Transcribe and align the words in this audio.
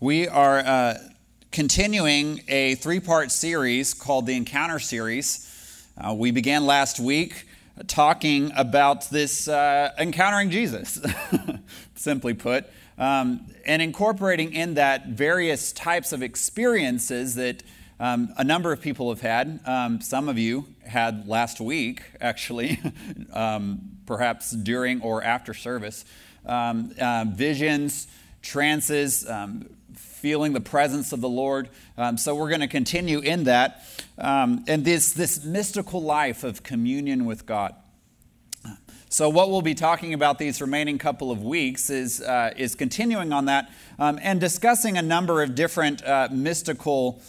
We 0.00 0.28
are 0.28 0.60
uh, 0.60 0.98
continuing 1.50 2.42
a 2.46 2.76
three 2.76 3.00
part 3.00 3.32
series 3.32 3.94
called 3.94 4.26
the 4.26 4.36
Encounter 4.36 4.78
Series. 4.78 5.44
Uh, 5.96 6.14
we 6.14 6.30
began 6.30 6.66
last 6.66 7.00
week 7.00 7.48
talking 7.88 8.52
about 8.54 9.10
this 9.10 9.48
uh, 9.48 9.90
encountering 9.98 10.50
Jesus, 10.50 11.04
simply 11.96 12.32
put, 12.32 12.66
um, 12.96 13.44
and 13.66 13.82
incorporating 13.82 14.52
in 14.52 14.74
that 14.74 15.08
various 15.08 15.72
types 15.72 16.12
of 16.12 16.22
experiences 16.22 17.34
that 17.34 17.64
um, 17.98 18.32
a 18.38 18.44
number 18.44 18.70
of 18.70 18.80
people 18.80 19.08
have 19.08 19.20
had. 19.20 19.58
Um, 19.66 20.00
some 20.00 20.28
of 20.28 20.38
you 20.38 20.66
had 20.86 21.26
last 21.26 21.60
week, 21.60 22.04
actually, 22.20 22.80
um, 23.32 23.98
perhaps 24.06 24.52
during 24.52 25.02
or 25.02 25.24
after 25.24 25.52
service. 25.54 26.04
Um, 26.46 26.92
uh, 27.00 27.24
visions, 27.28 28.06
trances, 28.42 29.28
um, 29.28 29.68
feeling 29.98 30.52
the 30.52 30.60
presence 30.60 31.12
of 31.12 31.20
the 31.20 31.28
Lord. 31.28 31.68
Um, 31.96 32.16
so 32.18 32.34
we're 32.34 32.48
going 32.48 32.60
to 32.60 32.68
continue 32.68 33.20
in 33.20 33.44
that. 33.44 33.84
Um, 34.18 34.64
and 34.66 34.84
this, 34.84 35.12
this 35.12 35.44
mystical 35.44 36.02
life 36.02 36.44
of 36.44 36.62
communion 36.62 37.24
with 37.24 37.46
God. 37.46 37.74
So, 39.10 39.30
what 39.30 39.48
we'll 39.48 39.62
be 39.62 39.74
talking 39.74 40.12
about 40.12 40.38
these 40.38 40.60
remaining 40.60 40.98
couple 40.98 41.30
of 41.30 41.42
weeks 41.42 41.88
is, 41.88 42.20
uh, 42.20 42.52
is 42.58 42.74
continuing 42.74 43.32
on 43.32 43.46
that 43.46 43.72
um, 43.98 44.18
and 44.22 44.38
discussing 44.38 44.98
a 44.98 45.02
number 45.02 45.42
of 45.42 45.54
different 45.54 46.04
uh, 46.04 46.28
mystical 46.30 47.22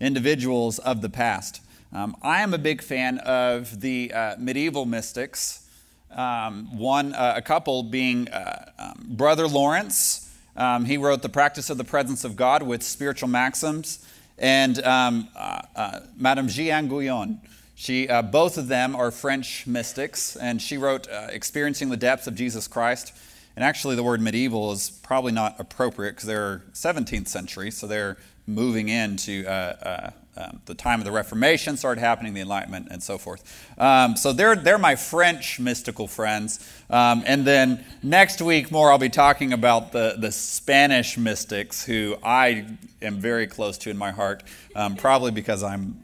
individuals 0.00 0.78
of 0.78 1.02
the 1.02 1.10
past. 1.10 1.60
Um, 1.92 2.16
I 2.22 2.40
am 2.40 2.54
a 2.54 2.58
big 2.58 2.80
fan 2.80 3.18
of 3.18 3.82
the 3.82 4.12
uh, 4.14 4.36
medieval 4.38 4.86
mystics, 4.86 5.68
um, 6.10 6.78
one, 6.78 7.12
uh, 7.12 7.34
a 7.36 7.42
couple 7.42 7.82
being 7.82 8.28
uh, 8.28 8.70
um, 8.78 9.06
Brother 9.10 9.46
Lawrence. 9.46 10.25
Um, 10.56 10.86
he 10.86 10.96
wrote 10.96 11.22
The 11.22 11.28
Practice 11.28 11.68
of 11.68 11.76
the 11.76 11.84
Presence 11.84 12.24
of 12.24 12.34
God 12.34 12.62
with 12.62 12.82
Spiritual 12.82 13.28
Maxims, 13.28 14.06
and 14.38 14.82
um, 14.84 15.28
uh, 15.36 15.62
uh, 15.74 16.00
Madame 16.16 16.48
Jeanne 16.48 16.88
Guyon. 16.88 17.40
She, 17.74 18.08
uh, 18.08 18.22
both 18.22 18.56
of 18.56 18.68
them 18.68 18.96
are 18.96 19.10
French 19.10 19.66
mystics, 19.66 20.34
and 20.34 20.62
she 20.62 20.78
wrote 20.78 21.08
uh, 21.10 21.28
Experiencing 21.30 21.90
the 21.90 21.96
Depths 21.98 22.26
of 22.26 22.34
Jesus 22.34 22.68
Christ. 22.68 23.12
And 23.54 23.64
actually, 23.64 23.96
the 23.96 24.02
word 24.02 24.20
medieval 24.22 24.72
is 24.72 24.90
probably 24.90 25.32
not 25.32 25.56
appropriate 25.58 26.12
because 26.12 26.26
they're 26.26 26.62
17th 26.72 27.28
century, 27.28 27.70
so 27.70 27.86
they're 27.86 28.16
moving 28.46 28.88
into 28.88 29.46
uh, 29.46 29.50
uh, 29.50 30.10
um, 30.36 30.60
the 30.66 30.74
time 30.74 31.00
of 31.00 31.04
the 31.04 31.12
Reformation 31.12 31.76
started 31.76 32.00
happening, 32.00 32.34
the 32.34 32.40
Enlightenment, 32.40 32.88
and 32.90 33.02
so 33.02 33.18
forth. 33.18 33.42
Um, 33.78 34.16
so 34.16 34.32
they're, 34.32 34.56
they're 34.56 34.78
my 34.78 34.96
French 34.96 35.58
mystical 35.58 36.06
friends. 36.06 36.68
Um, 36.90 37.22
and 37.26 37.46
then 37.46 37.84
next 38.02 38.42
week, 38.42 38.70
more, 38.70 38.90
I'll 38.90 38.98
be 38.98 39.08
talking 39.08 39.52
about 39.52 39.92
the, 39.92 40.16
the 40.18 40.32
Spanish 40.32 41.16
mystics 41.16 41.84
who 41.84 42.16
I 42.22 42.66
am 43.00 43.18
very 43.18 43.46
close 43.46 43.78
to 43.78 43.90
in 43.90 43.96
my 43.96 44.10
heart, 44.10 44.42
um, 44.74 44.96
probably 44.96 45.30
because 45.30 45.62
I'm 45.62 46.02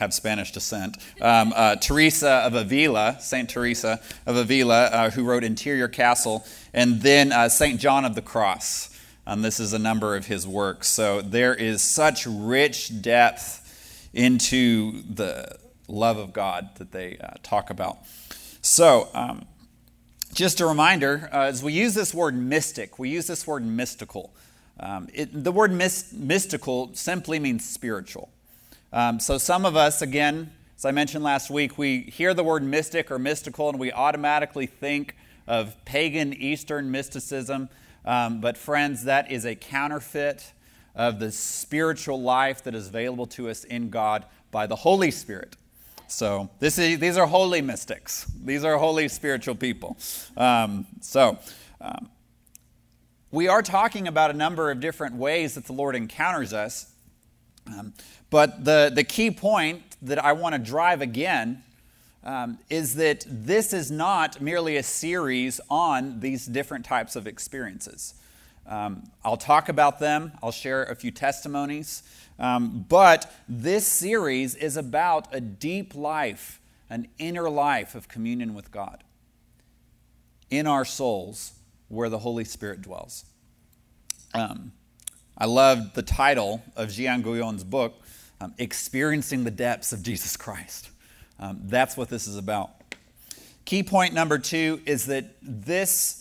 have 0.00 0.14
Spanish 0.14 0.50
descent. 0.50 0.96
Um, 1.20 1.52
uh, 1.54 1.76
Teresa 1.76 2.30
of 2.46 2.54
Avila, 2.54 3.18
Saint 3.20 3.50
Teresa 3.50 4.00
of 4.24 4.34
Avila, 4.34 4.86
uh, 4.86 5.10
who 5.10 5.24
wrote 5.24 5.44
Interior 5.44 5.88
Castle, 5.88 6.42
and 6.72 7.02
then 7.02 7.32
uh, 7.32 7.50
Saint 7.50 7.78
John 7.78 8.06
of 8.06 8.14
the 8.14 8.22
Cross. 8.22 8.98
Um, 9.26 9.42
this 9.42 9.60
is 9.60 9.74
a 9.74 9.78
number 9.78 10.16
of 10.16 10.26
his 10.26 10.48
works. 10.48 10.88
So 10.88 11.20
there 11.20 11.54
is 11.54 11.82
such 11.82 12.26
rich 12.26 13.02
depth 13.02 13.59
into 14.12 15.02
the 15.02 15.56
love 15.88 16.18
of 16.18 16.32
God 16.32 16.70
that 16.76 16.92
they 16.92 17.18
uh, 17.18 17.34
talk 17.42 17.70
about. 17.70 17.98
So, 18.62 19.08
um, 19.14 19.46
just 20.32 20.60
a 20.60 20.66
reminder 20.66 21.28
uh, 21.32 21.46
as 21.46 21.62
we 21.62 21.72
use 21.72 21.94
this 21.94 22.14
word 22.14 22.36
mystic, 22.36 22.98
we 22.98 23.08
use 23.08 23.26
this 23.26 23.46
word 23.46 23.64
mystical. 23.64 24.32
Um, 24.78 25.08
it, 25.12 25.44
the 25.44 25.52
word 25.52 25.72
mystical 25.72 26.90
simply 26.94 27.38
means 27.38 27.68
spiritual. 27.68 28.30
Um, 28.92 29.20
so, 29.20 29.38
some 29.38 29.66
of 29.66 29.76
us, 29.76 30.02
again, 30.02 30.52
as 30.76 30.84
I 30.84 30.92
mentioned 30.92 31.24
last 31.24 31.50
week, 31.50 31.78
we 31.78 32.02
hear 32.02 32.32
the 32.32 32.44
word 32.44 32.62
mystic 32.62 33.10
or 33.10 33.18
mystical 33.18 33.68
and 33.68 33.78
we 33.78 33.92
automatically 33.92 34.66
think 34.66 35.16
of 35.46 35.84
pagan 35.84 36.32
Eastern 36.32 36.90
mysticism. 36.90 37.68
Um, 38.04 38.40
but, 38.40 38.56
friends, 38.56 39.04
that 39.04 39.30
is 39.30 39.44
a 39.44 39.54
counterfeit 39.54 40.52
of 40.94 41.18
the 41.18 41.30
spiritual 41.30 42.20
life 42.20 42.64
that 42.64 42.74
is 42.74 42.88
available 42.88 43.26
to 43.26 43.48
us 43.48 43.64
in 43.64 43.90
God 43.90 44.24
by 44.50 44.66
the 44.66 44.76
Holy 44.76 45.10
Spirit. 45.10 45.56
So 46.08 46.50
this 46.58 46.78
is, 46.78 46.98
these 46.98 47.16
are 47.16 47.26
holy 47.26 47.62
mystics. 47.62 48.26
These 48.44 48.64
are 48.64 48.76
holy 48.76 49.08
spiritual 49.08 49.54
people. 49.54 49.96
Um, 50.36 50.86
so 51.00 51.38
um, 51.80 52.10
we 53.30 53.46
are 53.46 53.62
talking 53.62 54.08
about 54.08 54.30
a 54.30 54.34
number 54.34 54.70
of 54.70 54.80
different 54.80 55.14
ways 55.14 55.54
that 55.54 55.66
the 55.66 55.72
Lord 55.72 55.94
encounters 55.94 56.52
us. 56.52 56.92
Um, 57.66 57.92
but 58.28 58.64
the, 58.64 58.90
the 58.92 59.04
key 59.04 59.30
point 59.30 59.82
that 60.02 60.22
I 60.22 60.32
want 60.32 60.54
to 60.54 60.58
drive 60.58 61.00
again 61.00 61.62
um, 62.24 62.58
is 62.68 62.96
that 62.96 63.24
this 63.28 63.72
is 63.72 63.90
not 63.90 64.40
merely 64.40 64.76
a 64.76 64.82
series 64.82 65.60
on 65.70 66.20
these 66.20 66.46
different 66.46 66.84
types 66.84 67.16
of 67.16 67.26
experiences. 67.26 68.14
Um, 68.70 69.10
I'll 69.24 69.36
talk 69.36 69.68
about 69.68 69.98
them, 69.98 70.32
I'll 70.42 70.52
share 70.52 70.84
a 70.84 70.94
few 70.94 71.10
testimonies. 71.10 72.04
Um, 72.38 72.86
but 72.88 73.30
this 73.48 73.86
series 73.86 74.54
is 74.54 74.76
about 74.76 75.28
a 75.34 75.40
deep 75.40 75.94
life, 75.94 76.60
an 76.88 77.08
inner 77.18 77.50
life 77.50 77.94
of 77.94 78.08
communion 78.08 78.54
with 78.54 78.70
God 78.70 79.02
in 80.50 80.66
our 80.66 80.84
souls 80.84 81.52
where 81.88 82.08
the 82.08 82.20
Holy 82.20 82.44
Spirit 82.44 82.80
dwells. 82.80 83.24
Um, 84.32 84.72
I 85.36 85.46
love 85.46 85.94
the 85.94 86.02
title 86.02 86.62
of 86.76 86.90
Jeanne 86.90 87.22
Guyon's 87.22 87.64
book, 87.64 87.94
um, 88.40 88.54
Experiencing 88.58 89.44
the 89.44 89.50
Depths 89.50 89.92
of 89.92 90.02
Jesus 90.02 90.36
Christ. 90.36 90.90
Um, 91.40 91.60
that's 91.64 91.96
what 91.96 92.08
this 92.08 92.28
is 92.28 92.36
about. 92.36 92.70
Key 93.64 93.82
point 93.82 94.14
number 94.14 94.38
two 94.38 94.80
is 94.86 95.06
that 95.06 95.36
this 95.42 96.19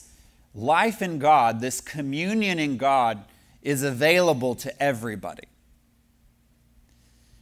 life 0.53 1.01
in 1.01 1.19
God, 1.19 1.61
this 1.61 1.81
communion 1.81 2.59
in 2.59 2.77
God, 2.77 3.23
is 3.61 3.83
available 3.83 4.55
to 4.55 4.81
everybody. 4.81 5.47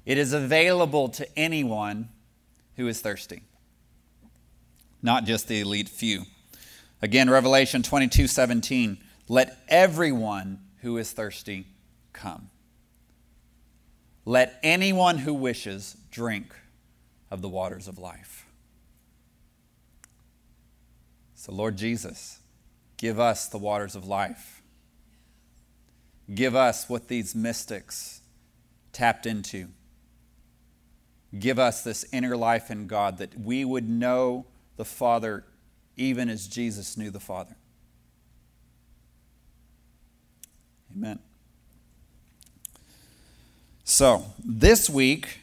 It 0.06 0.18
is 0.18 0.34
available 0.34 1.09
to 1.09 1.28
anyone 1.38 2.09
who 2.75 2.88
is 2.88 3.01
thirsty, 3.01 3.44
not 5.01 5.25
just 5.25 5.47
the 5.47 5.59
elite 5.59 5.90
few. 5.90 6.23
Again, 7.01 7.29
Revelation 7.29 7.84
22 7.84 8.28
17. 8.28 8.97
Let 9.28 9.57
everyone 9.68 10.59
who 10.81 10.97
is 10.97 11.12
thirsty 11.12 11.68
come. 12.13 12.50
Let 14.25 14.59
anyone 14.63 15.19
who 15.19 15.34
wishes 15.34 15.97
drink 16.09 16.53
of 17.29 17.41
the 17.41 17.50
waters 17.50 17.88
of 17.88 17.97
life. 17.97 18.45
So, 21.35 21.51
Lord 21.51 21.78
Jesus, 21.78 22.39
Give 22.97 23.19
us 23.19 23.47
the 23.47 23.58
waters 23.59 23.96
of 23.96 24.08
life. 24.08 24.62
Give 26.34 26.56
us 26.56 26.90
what 26.90 27.08
these 27.08 27.35
mystics 27.35 28.22
tapped 28.91 29.25
into. 29.25 29.68
Give 31.38 31.59
us 31.59 31.84
this 31.84 32.06
inner 32.12 32.36
life 32.36 32.72
in 32.72 32.88
God 32.88 33.19
that 33.19 33.40
we 33.40 33.63
would 33.63 33.88
know 33.88 34.46
the 34.75 34.86
Father 34.86 35.46
even 35.96 36.30
as 36.30 36.47
Jesus 36.47 36.97
knew 36.97 37.12
the 37.12 37.19
Father. 37.19 37.56
Amen. 40.96 41.19
So, 43.84 44.25
this 44.44 44.90
week, 44.90 45.40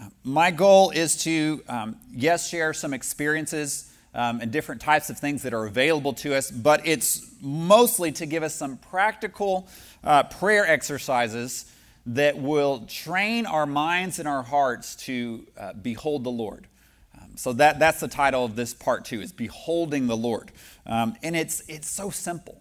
uh, 0.00 0.08
my 0.24 0.50
goal 0.50 0.90
is 0.90 1.16
to, 1.24 1.62
um, 1.68 1.96
yes, 2.10 2.48
share 2.48 2.72
some 2.72 2.92
experiences 2.92 3.91
um, 4.14 4.40
and 4.40 4.50
different 4.50 4.80
types 4.80 5.10
of 5.10 5.18
things 5.18 5.42
that 5.42 5.54
are 5.54 5.66
available 5.66 6.12
to 6.12 6.34
us, 6.34 6.50
but 6.50 6.86
it's 6.86 7.30
mostly 7.40 8.12
to 8.12 8.26
give 8.26 8.42
us 8.42 8.54
some 8.54 8.76
practical 8.76 9.68
uh, 10.04 10.22
prayer 10.24 10.66
exercises 10.66 11.66
that 12.06 12.36
will 12.36 12.80
train 12.86 13.46
our 13.46 13.66
minds 13.66 14.18
and 14.18 14.28
our 14.28 14.42
hearts 14.42 14.96
to 14.96 15.46
uh, 15.58 15.72
behold 15.72 16.24
the 16.24 16.30
Lord. 16.30 16.66
Um, 17.16 17.36
so 17.36 17.52
that, 17.54 17.78
that's 17.78 18.00
the 18.00 18.08
title 18.08 18.44
of 18.44 18.56
this 18.56 18.74
part 18.74 19.04
two 19.04 19.20
is 19.20 19.32
beholding 19.32 20.08
the 20.08 20.16
Lord. 20.16 20.50
Um, 20.86 21.14
and 21.22 21.36
it's, 21.36 21.62
it's 21.68 21.88
so 21.88 22.10
simple. 22.10 22.60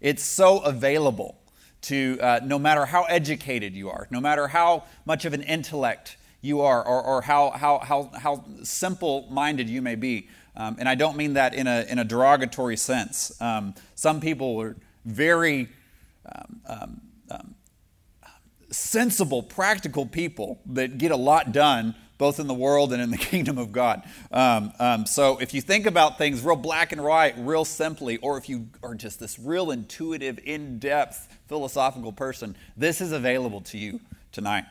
It's 0.00 0.22
so 0.22 0.60
available 0.60 1.36
to 1.82 2.18
uh, 2.20 2.40
no 2.44 2.58
matter 2.58 2.84
how 2.84 3.04
educated 3.04 3.74
you 3.74 3.90
are, 3.90 4.06
no 4.10 4.20
matter 4.20 4.48
how 4.48 4.84
much 5.04 5.24
of 5.24 5.34
an 5.34 5.42
intellect 5.42 6.16
you 6.42 6.60
are, 6.60 6.84
or, 6.86 7.02
or 7.02 7.22
how, 7.22 7.50
how, 7.50 7.78
how, 7.78 8.10
how 8.14 8.44
simple 8.62 9.26
minded 9.30 9.68
you 9.68 9.82
may 9.82 9.94
be. 9.96 10.28
Um, 10.56 10.76
and 10.78 10.88
I 10.88 10.94
don't 10.94 11.16
mean 11.16 11.34
that 11.34 11.54
in 11.54 11.66
a, 11.66 11.84
in 11.88 11.98
a 11.98 12.04
derogatory 12.04 12.76
sense. 12.76 13.38
Um, 13.40 13.74
some 13.94 14.20
people 14.20 14.60
are 14.60 14.76
very 15.04 15.68
um, 16.24 16.60
um, 16.66 17.00
um, 17.30 17.54
sensible, 18.70 19.42
practical 19.42 20.06
people 20.06 20.58
that 20.66 20.98
get 20.98 21.10
a 21.10 21.16
lot 21.16 21.52
done 21.52 21.94
both 22.18 22.40
in 22.40 22.46
the 22.46 22.54
world 22.54 22.94
and 22.94 23.02
in 23.02 23.10
the 23.10 23.18
kingdom 23.32 23.58
of 23.58 23.72
God. 23.72 24.02
Um, 24.32 25.04
so 25.04 25.36
if 25.38 25.52
you 25.52 25.60
think 25.60 25.84
about 25.84 26.16
things 26.16 26.42
real 26.42 26.56
black 26.56 26.92
and 26.92 27.04
white, 27.04 27.34
real 27.36 27.66
simply, 27.66 28.16
or 28.18 28.38
if 28.38 28.48
you 28.48 28.68
are 28.82 28.94
just 28.94 29.20
this 29.20 29.38
real 29.38 29.70
intuitive, 29.70 30.40
in 30.42 30.78
depth, 30.78 31.28
philosophical 31.46 32.12
person, 32.12 32.56
this 32.74 33.02
is 33.02 33.12
available 33.12 33.60
to 33.60 33.76
you 33.76 34.00
tonight. 34.32 34.64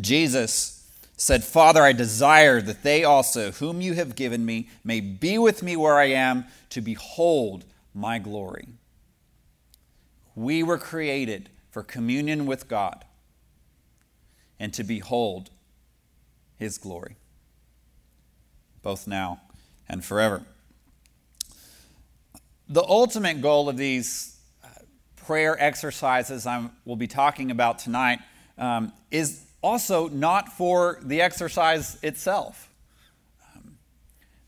Jesus 0.00 0.75
said, 1.16 1.42
Father, 1.42 1.82
I 1.82 1.92
desire 1.92 2.60
that 2.60 2.82
they 2.82 3.02
also, 3.02 3.50
whom 3.52 3.80
you 3.80 3.94
have 3.94 4.14
given 4.14 4.44
me, 4.44 4.68
may 4.84 5.00
be 5.00 5.38
with 5.38 5.62
me 5.62 5.74
where 5.76 5.96
I 5.96 6.06
am 6.06 6.44
to 6.70 6.82
behold 6.82 7.64
my 7.94 8.18
glory. 8.18 8.68
We 10.34 10.62
were 10.62 10.78
created 10.78 11.48
for 11.70 11.82
communion 11.82 12.44
with 12.44 12.68
God 12.68 13.04
and 14.60 14.72
to 14.74 14.84
behold 14.84 15.50
his 16.58 16.76
glory, 16.76 17.16
both 18.82 19.06
now 19.06 19.40
and 19.88 20.04
forever. 20.04 20.42
The 22.68 22.82
ultimate 22.82 23.40
goal 23.40 23.68
of 23.70 23.78
these 23.78 24.36
uh, 24.62 24.68
prayer 25.16 25.56
exercises 25.58 26.46
I 26.46 26.68
will 26.84 26.96
be 26.96 27.06
talking 27.06 27.50
about 27.50 27.78
tonight 27.78 28.18
um, 28.58 28.92
is 29.10 29.45
also 29.66 30.08
not 30.08 30.52
for 30.52 31.00
the 31.02 31.20
exercise 31.20 31.98
itself. 32.00 32.70
Um, 33.52 33.78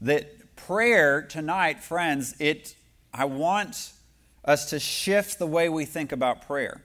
that 0.01 0.55
prayer 0.55 1.23
tonight, 1.23 1.83
friends, 1.83 2.37
it, 2.39 2.77
I 3.13 3.25
want 3.25 3.93
us 4.45 4.71
to 4.71 4.79
shift 4.79 5.41
the 5.41 5.47
way 5.47 5.69
we 5.69 5.85
think 5.85 6.13
about 6.13 6.47
prayer. 6.47 6.83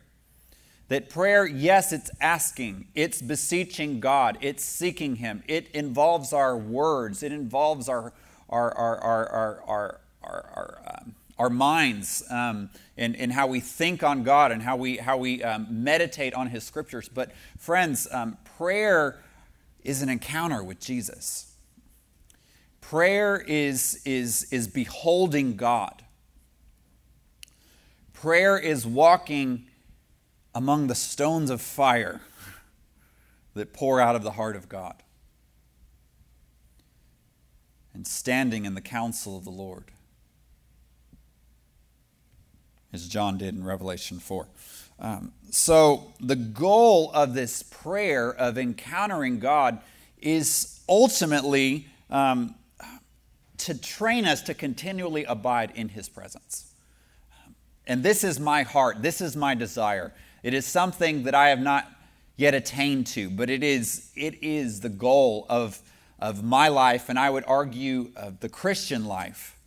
That 0.87 1.09
prayer, 1.09 1.45
yes, 1.45 1.93
it's 1.93 2.09
asking, 2.19 2.87
it's 2.95 3.21
beseeching 3.21 3.99
God, 3.99 4.39
it's 4.41 4.65
seeking 4.65 5.17
Him, 5.17 5.43
it 5.47 5.69
involves 5.71 6.33
our 6.33 6.57
words, 6.57 7.21
it 7.21 7.31
involves 7.31 7.87
our, 7.87 8.13
our, 8.49 8.75
our, 8.75 8.99
our, 8.99 9.29
our, 9.29 9.63
our, 9.67 9.99
our, 10.23 10.45
our 10.55 10.81
um, 10.87 11.15
our 11.37 11.49
minds 11.49 12.23
um, 12.29 12.69
and, 12.97 13.15
and 13.15 13.31
how 13.31 13.47
we 13.47 13.59
think 13.59 14.03
on 14.03 14.23
God 14.23 14.51
and 14.51 14.61
how 14.61 14.75
we, 14.75 14.97
how 14.97 15.17
we 15.17 15.43
um, 15.43 15.67
meditate 15.69 16.33
on 16.33 16.47
His 16.47 16.63
scriptures. 16.63 17.09
But, 17.09 17.31
friends, 17.57 18.07
um, 18.11 18.37
prayer 18.57 19.19
is 19.83 20.01
an 20.01 20.09
encounter 20.09 20.63
with 20.63 20.79
Jesus. 20.79 21.55
Prayer 22.81 23.43
is, 23.47 24.01
is, 24.05 24.51
is 24.51 24.67
beholding 24.67 25.55
God. 25.55 26.03
Prayer 28.13 28.57
is 28.57 28.85
walking 28.85 29.65
among 30.55 30.87
the 30.87 30.95
stones 30.95 31.49
of 31.49 31.61
fire 31.61 32.21
that 33.53 33.73
pour 33.73 33.99
out 33.99 34.15
of 34.15 34.23
the 34.23 34.31
heart 34.31 34.55
of 34.55 34.69
God 34.69 35.03
and 37.93 38.07
standing 38.07 38.65
in 38.65 38.73
the 38.73 38.81
counsel 38.81 39.37
of 39.37 39.43
the 39.43 39.51
Lord, 39.51 39.91
as 42.93 43.07
John 43.07 43.37
did 43.37 43.55
in 43.55 43.63
Revelation 43.63 44.19
4. 44.19 44.47
Um, 44.99 45.31
so, 45.49 46.13
the 46.19 46.35
goal 46.35 47.11
of 47.13 47.33
this 47.33 47.63
prayer 47.63 48.33
of 48.33 48.57
encountering 48.57 49.39
God 49.39 49.79
is 50.21 50.79
ultimately 50.87 51.87
um, 52.09 52.55
to 53.57 53.77
train 53.77 54.25
us 54.25 54.41
to 54.43 54.53
continually 54.53 55.25
abide 55.25 55.71
in 55.75 55.89
His 55.89 56.07
presence. 56.07 56.71
And 57.85 58.03
this 58.03 58.23
is 58.23 58.39
my 58.39 58.63
heart, 58.63 59.01
this 59.01 59.19
is 59.19 59.35
my 59.35 59.55
desire. 59.55 60.13
It 60.41 60.53
is 60.53 60.65
something 60.65 61.23
that 61.23 61.35
I 61.35 61.49
have 61.49 61.59
not 61.59 61.89
yet 62.37 62.53
attained 62.53 63.07
to, 63.07 63.29
but 63.29 63.49
it 63.49 63.63
is, 63.63 64.11
it 64.15 64.41
is 64.43 64.81
the 64.81 64.89
goal 64.89 65.45
of, 65.49 65.79
of 66.19 66.43
my 66.43 66.67
life, 66.67 67.09
and 67.09 67.19
I 67.19 67.29
would 67.29 67.43
argue 67.45 68.11
of 68.15 68.39
the 68.39 68.49
Christian 68.49 69.05
life, 69.05 69.57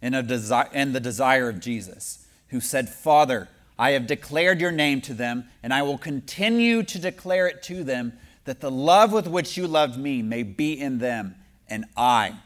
and, 0.00 0.14
a 0.14 0.22
desi- 0.22 0.70
and 0.72 0.94
the 0.94 1.00
desire 1.00 1.48
of 1.48 1.60
Jesus, 1.60 2.26
who 2.48 2.60
said, 2.60 2.88
Father, 2.88 3.48
I 3.78 3.90
have 3.90 4.06
declared 4.06 4.60
your 4.60 4.72
name 4.72 5.00
to 5.02 5.14
them, 5.14 5.48
and 5.62 5.72
I 5.72 5.82
will 5.82 5.98
continue 5.98 6.82
to 6.82 6.98
declare 6.98 7.46
it 7.46 7.62
to 7.64 7.84
them, 7.84 8.14
that 8.44 8.60
the 8.60 8.70
love 8.70 9.12
with 9.12 9.26
which 9.26 9.56
you 9.56 9.66
loved 9.66 9.98
me 9.98 10.22
may 10.22 10.42
be 10.42 10.72
in 10.78 10.98
them, 10.98 11.36
and 11.68 11.84
I 11.96 12.36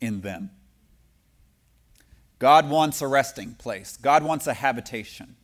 in 0.00 0.20
them. 0.20 0.50
God 2.38 2.68
wants 2.68 3.00
a 3.00 3.06
resting 3.06 3.54
place, 3.54 3.96
God 3.96 4.22
wants 4.22 4.46
a 4.46 4.54
habitation. 4.54 5.36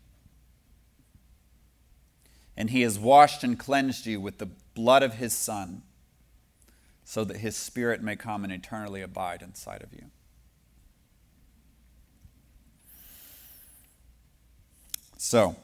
And 2.56 2.70
He 2.70 2.82
has 2.82 2.98
washed 2.98 3.42
and 3.42 3.58
cleansed 3.58 4.06
you 4.06 4.20
with 4.20 4.38
the 4.38 4.48
blood 4.74 5.02
of 5.02 5.14
His 5.14 5.32
Son, 5.32 5.82
so 7.04 7.24
that 7.24 7.38
His 7.38 7.56
Spirit 7.56 8.02
may 8.02 8.16
come 8.16 8.44
and 8.44 8.52
eternally 8.52 9.00
abide 9.00 9.42
inside 9.42 9.82
of 9.82 9.92
you. 9.92 10.10
So, 15.26 15.56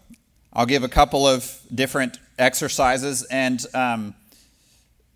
I'll 0.55 0.65
give 0.65 0.85
a 0.85 0.89
couple 0.89 1.27
of 1.27 1.61
different 1.73 2.19
exercises, 2.39 3.25
and 3.25 3.63
um, 3.75 4.15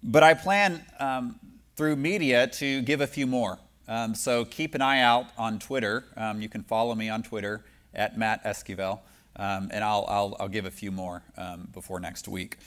but 0.02 0.22
I 0.22 0.34
plan 0.34 0.84
um, 1.00 1.40
through 1.76 1.96
media 1.96 2.46
to 2.48 2.82
give 2.82 3.00
a 3.00 3.06
few 3.06 3.26
more. 3.26 3.58
Um, 3.88 4.14
so 4.14 4.44
keep 4.44 4.74
an 4.74 4.82
eye 4.82 5.00
out 5.00 5.28
on 5.38 5.60
Twitter. 5.60 6.04
Um, 6.14 6.42
you 6.42 6.50
can 6.50 6.62
follow 6.62 6.94
me 6.94 7.08
on 7.08 7.22
Twitter 7.22 7.64
at 7.94 8.18
Matt 8.18 8.44
Esquivel, 8.44 9.00
um, 9.36 9.70
and 9.72 9.82
I'll, 9.82 10.04
I'll, 10.08 10.36
I'll, 10.38 10.48
give 10.48 10.66
a 10.66 10.70
few 10.70 10.90
more 10.90 11.22
um, 11.38 11.66
before 11.72 11.98
next 11.98 12.28
week. 12.28 12.58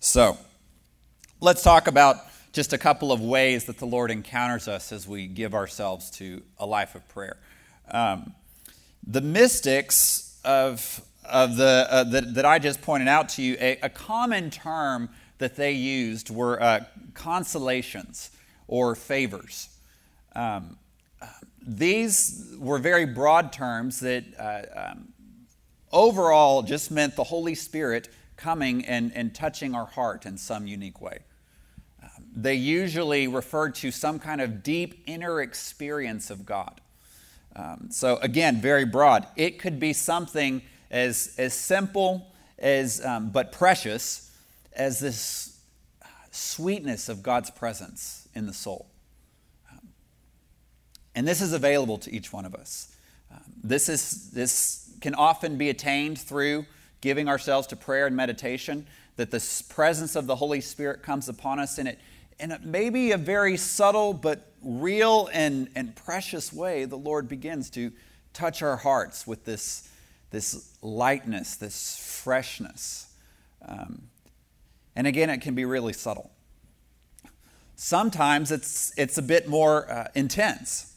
So 0.00 0.36
let's 1.40 1.62
talk 1.62 1.86
about 1.86 2.16
just 2.52 2.72
a 2.72 2.78
couple 2.78 3.12
of 3.12 3.20
ways 3.20 3.66
that 3.66 3.78
the 3.78 3.86
Lord 3.86 4.10
encounters 4.10 4.66
us 4.66 4.90
as 4.90 5.06
we 5.06 5.28
give 5.28 5.54
ourselves 5.54 6.10
to 6.18 6.42
a 6.58 6.66
life 6.66 6.96
of 6.96 7.08
prayer. 7.08 7.36
The 9.06 9.20
mystics 9.20 10.27
of, 10.48 11.02
of 11.24 11.56
the, 11.56 11.86
uh, 11.90 12.04
that, 12.04 12.34
that 12.34 12.46
I 12.46 12.58
just 12.58 12.80
pointed 12.80 13.06
out 13.06 13.28
to 13.30 13.42
you, 13.42 13.56
a, 13.60 13.78
a 13.82 13.88
common 13.90 14.50
term 14.50 15.10
that 15.36 15.56
they 15.56 15.72
used 15.72 16.30
were 16.30 16.60
uh, 16.60 16.84
consolations 17.12 18.30
or 18.66 18.94
favors. 18.94 19.68
Um, 20.34 20.78
these 21.60 22.56
were 22.58 22.78
very 22.78 23.04
broad 23.04 23.52
terms 23.52 24.00
that 24.00 24.24
uh, 24.38 24.90
um, 24.90 25.12
overall 25.92 26.62
just 26.62 26.90
meant 26.90 27.14
the 27.14 27.24
Holy 27.24 27.54
Spirit 27.54 28.08
coming 28.36 28.86
and, 28.86 29.12
and 29.14 29.34
touching 29.34 29.74
our 29.74 29.86
heart 29.86 30.24
in 30.24 30.38
some 30.38 30.66
unique 30.66 31.02
way. 31.02 31.18
Um, 32.02 32.24
they 32.34 32.54
usually 32.54 33.28
referred 33.28 33.74
to 33.76 33.90
some 33.90 34.18
kind 34.18 34.40
of 34.40 34.62
deep 34.62 35.02
inner 35.06 35.42
experience 35.42 36.30
of 36.30 36.46
God. 36.46 36.80
Um, 37.58 37.88
so, 37.90 38.18
again, 38.18 38.60
very 38.60 38.84
broad. 38.84 39.26
It 39.36 39.58
could 39.58 39.80
be 39.80 39.92
something 39.92 40.62
as, 40.90 41.34
as 41.38 41.52
simple 41.52 42.32
as, 42.58 43.04
um, 43.04 43.30
but 43.30 43.52
precious 43.52 44.30
as 44.72 45.00
this 45.00 45.60
sweetness 46.30 47.08
of 47.08 47.22
God's 47.22 47.50
presence 47.50 48.28
in 48.34 48.46
the 48.46 48.54
soul. 48.54 48.86
And 51.18 51.26
this 51.26 51.40
is 51.40 51.52
available 51.52 51.98
to 51.98 52.14
each 52.14 52.32
one 52.32 52.44
of 52.44 52.54
us. 52.54 52.94
Um, 53.32 53.42
this, 53.64 53.88
is, 53.88 54.30
this 54.30 54.88
can 55.00 55.16
often 55.16 55.58
be 55.58 55.68
attained 55.68 56.16
through 56.16 56.64
giving 57.00 57.28
ourselves 57.28 57.66
to 57.68 57.76
prayer 57.76 58.06
and 58.06 58.14
meditation, 58.14 58.86
that 59.16 59.32
the 59.32 59.64
presence 59.68 60.14
of 60.14 60.28
the 60.28 60.36
Holy 60.36 60.60
Spirit 60.60 61.02
comes 61.02 61.28
upon 61.28 61.58
us 61.58 61.76
in 61.76 61.88
it. 61.88 61.98
In 62.38 62.52
a, 62.52 62.60
maybe 62.62 63.10
a 63.10 63.16
very 63.16 63.56
subtle 63.56 64.14
but 64.14 64.47
real 64.62 65.28
and, 65.32 65.68
and 65.74 65.94
precious 65.94 66.52
way, 66.52 66.84
the 66.84 66.96
Lord 66.96 67.28
begins 67.28 67.70
to 67.70 67.92
touch 68.32 68.62
our 68.62 68.76
hearts 68.76 69.26
with 69.26 69.44
this, 69.44 69.88
this 70.30 70.76
lightness, 70.82 71.56
this 71.56 71.98
freshness. 72.22 73.12
Um, 73.66 74.02
and 74.94 75.06
again, 75.06 75.30
it 75.30 75.40
can 75.40 75.54
be 75.54 75.64
really 75.64 75.92
subtle. 75.92 76.30
Sometimes 77.76 78.50
it's, 78.50 78.92
it's 78.96 79.18
a 79.18 79.22
bit 79.22 79.48
more 79.48 79.90
uh, 79.90 80.08
intense. 80.14 80.96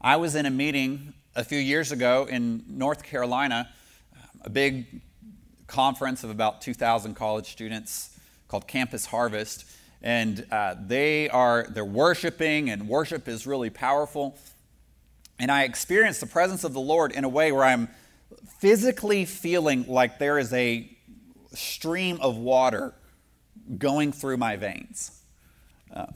I 0.00 0.16
was 0.16 0.34
in 0.34 0.46
a 0.46 0.50
meeting 0.50 1.14
a 1.36 1.44
few 1.44 1.58
years 1.58 1.92
ago 1.92 2.26
in 2.28 2.64
North 2.68 3.04
Carolina, 3.04 3.68
a 4.42 4.50
big 4.50 5.00
conference 5.68 6.24
of 6.24 6.30
about 6.30 6.60
2,000 6.60 7.14
college 7.14 7.50
students 7.50 8.18
called 8.48 8.66
Campus 8.66 9.06
Harvest, 9.06 9.64
and 10.02 10.46
uh, 10.50 10.74
they 10.86 11.28
are 11.28 11.66
they're 11.68 11.84
worshiping, 11.84 12.70
and 12.70 12.88
worship 12.88 13.28
is 13.28 13.46
really 13.46 13.70
powerful. 13.70 14.36
And 15.38 15.50
I 15.50 15.62
experience 15.64 16.20
the 16.20 16.26
presence 16.26 16.64
of 16.64 16.72
the 16.72 16.80
Lord 16.80 17.12
in 17.12 17.24
a 17.24 17.28
way 17.28 17.52
where 17.52 17.64
I'm 17.64 17.88
physically 18.58 19.24
feeling 19.24 19.86
like 19.88 20.18
there 20.18 20.38
is 20.38 20.52
a 20.52 20.88
stream 21.54 22.18
of 22.20 22.36
water 22.36 22.94
going 23.78 24.12
through 24.12 24.36
my 24.36 24.56
veins. 24.56 25.22
Uh, 25.92 26.06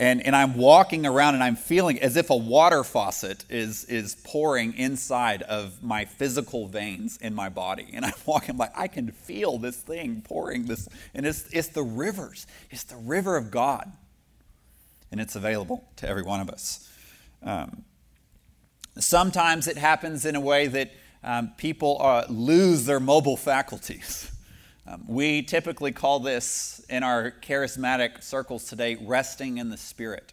and, 0.00 0.24
and 0.24 0.34
I'm 0.34 0.56
walking 0.56 1.04
around 1.04 1.34
and 1.34 1.44
I'm 1.44 1.56
feeling 1.56 2.00
as 2.00 2.16
if 2.16 2.30
a 2.30 2.36
water 2.36 2.82
faucet 2.84 3.44
is, 3.50 3.84
is 3.84 4.14
pouring 4.24 4.72
inside 4.78 5.42
of 5.42 5.82
my 5.82 6.06
physical 6.06 6.66
veins 6.66 7.18
in 7.18 7.34
my 7.34 7.50
body. 7.50 7.86
And 7.92 8.06
I'm 8.06 8.14
walking, 8.24 8.56
like, 8.56 8.72
I 8.74 8.88
can 8.88 9.12
feel 9.12 9.58
this 9.58 9.76
thing 9.76 10.22
pouring 10.26 10.64
this. 10.64 10.88
And 11.12 11.26
it's, 11.26 11.46
it's 11.52 11.68
the 11.68 11.82
rivers, 11.82 12.46
it's 12.70 12.84
the 12.84 12.96
river 12.96 13.36
of 13.36 13.50
God. 13.50 13.92
And 15.12 15.20
it's 15.20 15.36
available 15.36 15.86
to 15.96 16.08
every 16.08 16.22
one 16.22 16.40
of 16.40 16.48
us. 16.48 16.88
Um, 17.42 17.84
sometimes 18.98 19.68
it 19.68 19.76
happens 19.76 20.24
in 20.24 20.34
a 20.34 20.40
way 20.40 20.66
that 20.66 20.92
um, 21.22 21.52
people 21.58 21.98
uh, 22.00 22.24
lose 22.30 22.86
their 22.86 23.00
mobile 23.00 23.36
faculties. 23.36 24.32
Um, 24.86 25.04
we 25.06 25.42
typically 25.42 25.92
call 25.92 26.20
this 26.20 26.84
in 26.88 27.02
our 27.02 27.30
charismatic 27.30 28.22
circles 28.22 28.64
today 28.64 28.96
resting 28.96 29.58
in 29.58 29.68
the 29.68 29.76
Spirit. 29.76 30.32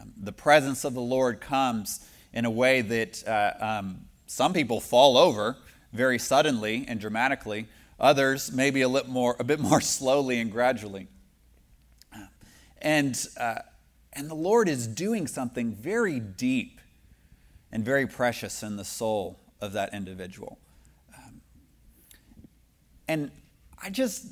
Um, 0.00 0.12
the 0.20 0.32
presence 0.32 0.84
of 0.84 0.94
the 0.94 1.00
Lord 1.00 1.40
comes 1.40 2.06
in 2.32 2.44
a 2.44 2.50
way 2.50 2.80
that 2.80 3.26
uh, 3.26 3.52
um, 3.60 4.00
some 4.26 4.52
people 4.52 4.80
fall 4.80 5.16
over 5.16 5.56
very 5.92 6.18
suddenly 6.18 6.84
and 6.88 6.98
dramatically, 6.98 7.68
others 8.00 8.50
maybe 8.50 8.82
a, 8.82 8.88
little 8.88 9.10
more, 9.10 9.36
a 9.38 9.44
bit 9.44 9.60
more 9.60 9.80
slowly 9.80 10.40
and 10.40 10.50
gradually. 10.50 11.06
And, 12.80 13.16
uh, 13.38 13.60
and 14.12 14.28
the 14.28 14.34
Lord 14.34 14.68
is 14.68 14.88
doing 14.88 15.28
something 15.28 15.72
very 15.72 16.18
deep 16.18 16.80
and 17.70 17.84
very 17.84 18.08
precious 18.08 18.64
in 18.64 18.76
the 18.76 18.84
soul 18.84 19.38
of 19.60 19.72
that 19.74 19.94
individual. 19.94 20.58
Um, 21.16 21.40
and 23.06 23.30
I 23.84 23.90
just, 23.90 24.26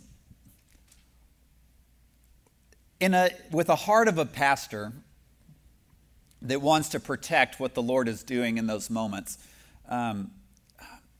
in 3.00 3.14
a, 3.14 3.30
with 3.50 3.68
a 3.68 3.74
heart 3.74 4.06
of 4.06 4.16
a 4.16 4.24
pastor 4.24 4.92
that 6.42 6.62
wants 6.62 6.90
to 6.90 7.00
protect 7.00 7.58
what 7.58 7.74
the 7.74 7.82
Lord 7.82 8.06
is 8.06 8.22
doing 8.22 8.58
in 8.58 8.68
those 8.68 8.88
moments, 8.88 9.38
um, 9.88 10.30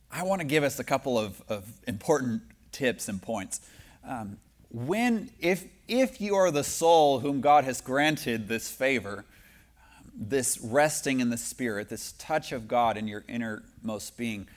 I 0.09 0.23
want 0.23 0.39
to 0.39 0.47
give 0.47 0.63
us 0.63 0.79
a 0.79 0.83
couple 0.85 1.19
of, 1.19 1.41
of 1.49 1.65
important 1.87 2.43
tips 2.71 3.09
and 3.09 3.21
points. 3.21 3.59
Um, 4.07 4.37
when, 4.69 5.29
if, 5.39 5.65
if 5.89 6.21
you 6.21 6.35
are 6.35 6.51
the 6.51 6.63
soul 6.63 7.19
whom 7.19 7.41
God 7.41 7.65
has 7.65 7.81
granted 7.81 8.47
this 8.47 8.71
favor, 8.71 9.25
this 10.15 10.57
resting 10.61 11.19
in 11.19 11.29
the 11.29 11.37
Spirit, 11.37 11.89
this 11.89 12.13
touch 12.13 12.53
of 12.53 12.69
God 12.69 12.95
in 12.95 13.09
your 13.09 13.25
innermost 13.27 14.15
being, 14.15 14.47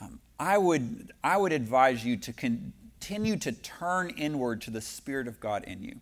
um, 0.00 0.20
I, 0.38 0.56
would, 0.56 1.10
I 1.24 1.36
would 1.36 1.52
advise 1.52 2.04
you 2.04 2.16
to 2.18 2.32
con- 2.32 2.72
continue 3.04 3.36
to 3.36 3.52
turn 3.52 4.08
inward 4.08 4.62
to 4.62 4.70
the 4.70 4.80
Spirit 4.80 5.28
of 5.28 5.38
God 5.38 5.62
in 5.64 5.82
you. 5.82 5.96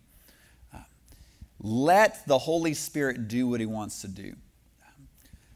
Uh, 0.73 0.77
let 1.59 2.25
the 2.27 2.37
Holy 2.37 2.73
Spirit 2.73 3.27
do 3.27 3.45
what 3.45 3.59
He 3.59 3.65
wants 3.65 3.99
to 4.03 4.07
do. 4.07 4.35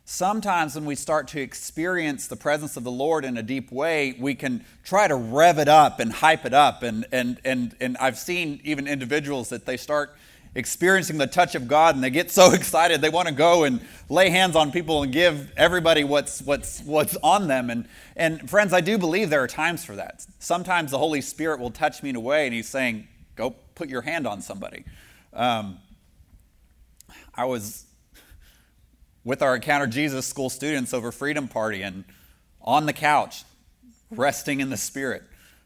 Sometimes, 0.03 0.75
when 0.75 0.83
we 0.83 0.95
start 0.95 1.29
to 1.29 1.39
experience 1.39 2.27
the 2.27 2.35
presence 2.35 2.75
of 2.75 2.83
the 2.83 2.91
Lord 2.91 3.23
in 3.23 3.37
a 3.37 3.43
deep 3.43 3.71
way, 3.71 4.17
we 4.19 4.35
can 4.35 4.65
try 4.83 5.07
to 5.07 5.15
rev 5.15 5.57
it 5.57 5.69
up 5.69 6.01
and 6.01 6.11
hype 6.11 6.43
it 6.43 6.53
up. 6.53 6.83
And, 6.83 7.05
and, 7.13 7.39
and, 7.45 7.77
and 7.79 7.95
I've 7.97 8.17
seen 8.17 8.59
even 8.65 8.85
individuals 8.85 9.47
that 9.47 9.65
they 9.65 9.77
start 9.77 10.17
experiencing 10.57 11.19
the 11.19 11.27
touch 11.27 11.53
of 11.53 11.67
God 11.67 11.93
and 11.93 12.03
they 12.03 12.09
get 12.09 12.31
so 12.31 12.51
excited 12.53 12.99
they 12.99 13.09
want 13.09 13.27
to 13.27 13.33
go 13.33 13.63
and 13.63 13.79
lay 14.09 14.29
hands 14.29 14.55
on 14.55 14.71
people 14.71 15.03
and 15.03 15.13
give 15.13 15.53
everybody 15.55 16.03
what's, 16.03 16.41
what's, 16.41 16.81
what's 16.81 17.15
on 17.17 17.47
them. 17.47 17.69
And, 17.69 17.87
and 18.15 18.49
friends, 18.49 18.73
I 18.73 18.81
do 18.81 18.97
believe 18.97 19.29
there 19.29 19.43
are 19.43 19.47
times 19.47 19.85
for 19.85 19.95
that. 19.95 20.25
Sometimes 20.39 20.91
the 20.91 20.97
Holy 20.97 21.21
Spirit 21.21 21.59
will 21.59 21.69
touch 21.69 22.01
me 22.01 22.09
in 22.09 22.15
a 22.15 22.19
way 22.19 22.45
and 22.45 22.55
He's 22.55 22.67
saying, 22.67 23.07
go 23.35 23.51
put 23.75 23.87
your 23.87 24.01
hand 24.01 24.25
on 24.25 24.41
somebody. 24.41 24.83
Um, 25.31 25.77
I 27.35 27.45
was 27.45 27.85
with 29.23 29.43
our 29.43 29.55
Encounter 29.55 29.85
Jesus 29.85 30.25
school 30.25 30.49
students 30.49 30.91
over 30.91 31.11
Freedom 31.11 31.47
Party 31.47 31.83
and 31.83 32.03
on 32.61 32.87
the 32.87 32.93
couch, 32.93 33.43
resting 34.09 34.59
in 34.59 34.71
the 34.71 34.77
Spirit. 34.77 35.21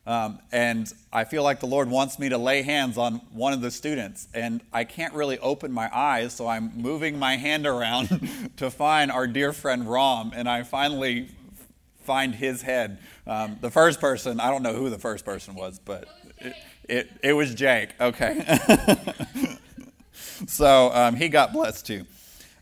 Um, 0.08 0.40
and 0.52 0.92
I 1.14 1.26
feel 1.26 1.44
like 1.44 1.60
the 1.60 1.68
Lord 1.68 1.90
wants 1.90 2.18
me 2.18 2.30
to 2.30 2.38
lay 2.38 2.64
hands 2.64 2.98
on 2.98 3.16
one 3.32 3.54
of 3.54 3.62
the 3.62 3.70
students. 3.70 4.28
And 4.34 4.62
I 4.74 4.84
can't 4.84 5.14
really 5.14 5.38
open 5.40 5.72
my 5.72 5.96
eyes, 5.96 6.34
so 6.34 6.48
I'm 6.48 6.72
moving 6.76 7.20
my 7.20 7.38
hand 7.38 7.68
around 7.68 8.30
to 8.58 8.72
find 8.72 9.12
our 9.12 9.28
dear 9.28 9.54
friend 9.54 9.90
Rom. 9.90 10.32
And 10.36 10.50
I 10.50 10.64
finally 10.64 11.30
find 12.04 12.34
his 12.34 12.64
head. 12.64 12.98
Um, 13.28 13.58
the 13.62 13.70
first 13.70 14.02
person, 14.02 14.40
I 14.40 14.50
don't 14.50 14.64
know 14.64 14.74
who 14.74 14.90
the 14.90 14.98
first 14.98 15.24
person 15.24 15.54
was, 15.54 15.80
but 15.80 16.08
it, 16.40 16.56
it, 16.90 17.12
it 17.24 17.34
was 17.34 17.54
Jake. 17.54 17.90
Okay. 18.02 18.44
so 20.48 20.92
um, 20.94 21.16
he 21.16 21.30
got 21.30 21.54
blessed 21.54 21.86
too. 21.86 22.06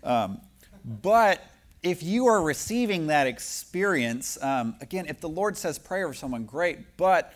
Um, 0.03 0.41
but 0.83 1.41
if 1.81 2.03
you 2.03 2.27
are 2.27 2.41
receiving 2.41 3.07
that 3.07 3.27
experience, 3.27 4.37
um, 4.41 4.75
again, 4.81 5.05
if 5.07 5.21
the 5.21 5.29
Lord 5.29 5.57
says 5.57 5.79
pray 5.79 6.03
over 6.03 6.13
someone, 6.13 6.45
great, 6.45 6.97
but 6.97 7.33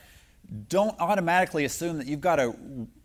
don't 0.67 0.99
automatically 0.99 1.65
assume 1.65 1.97
that 1.97 2.07
you've 2.07 2.21
got 2.21 2.35
to 2.35 2.55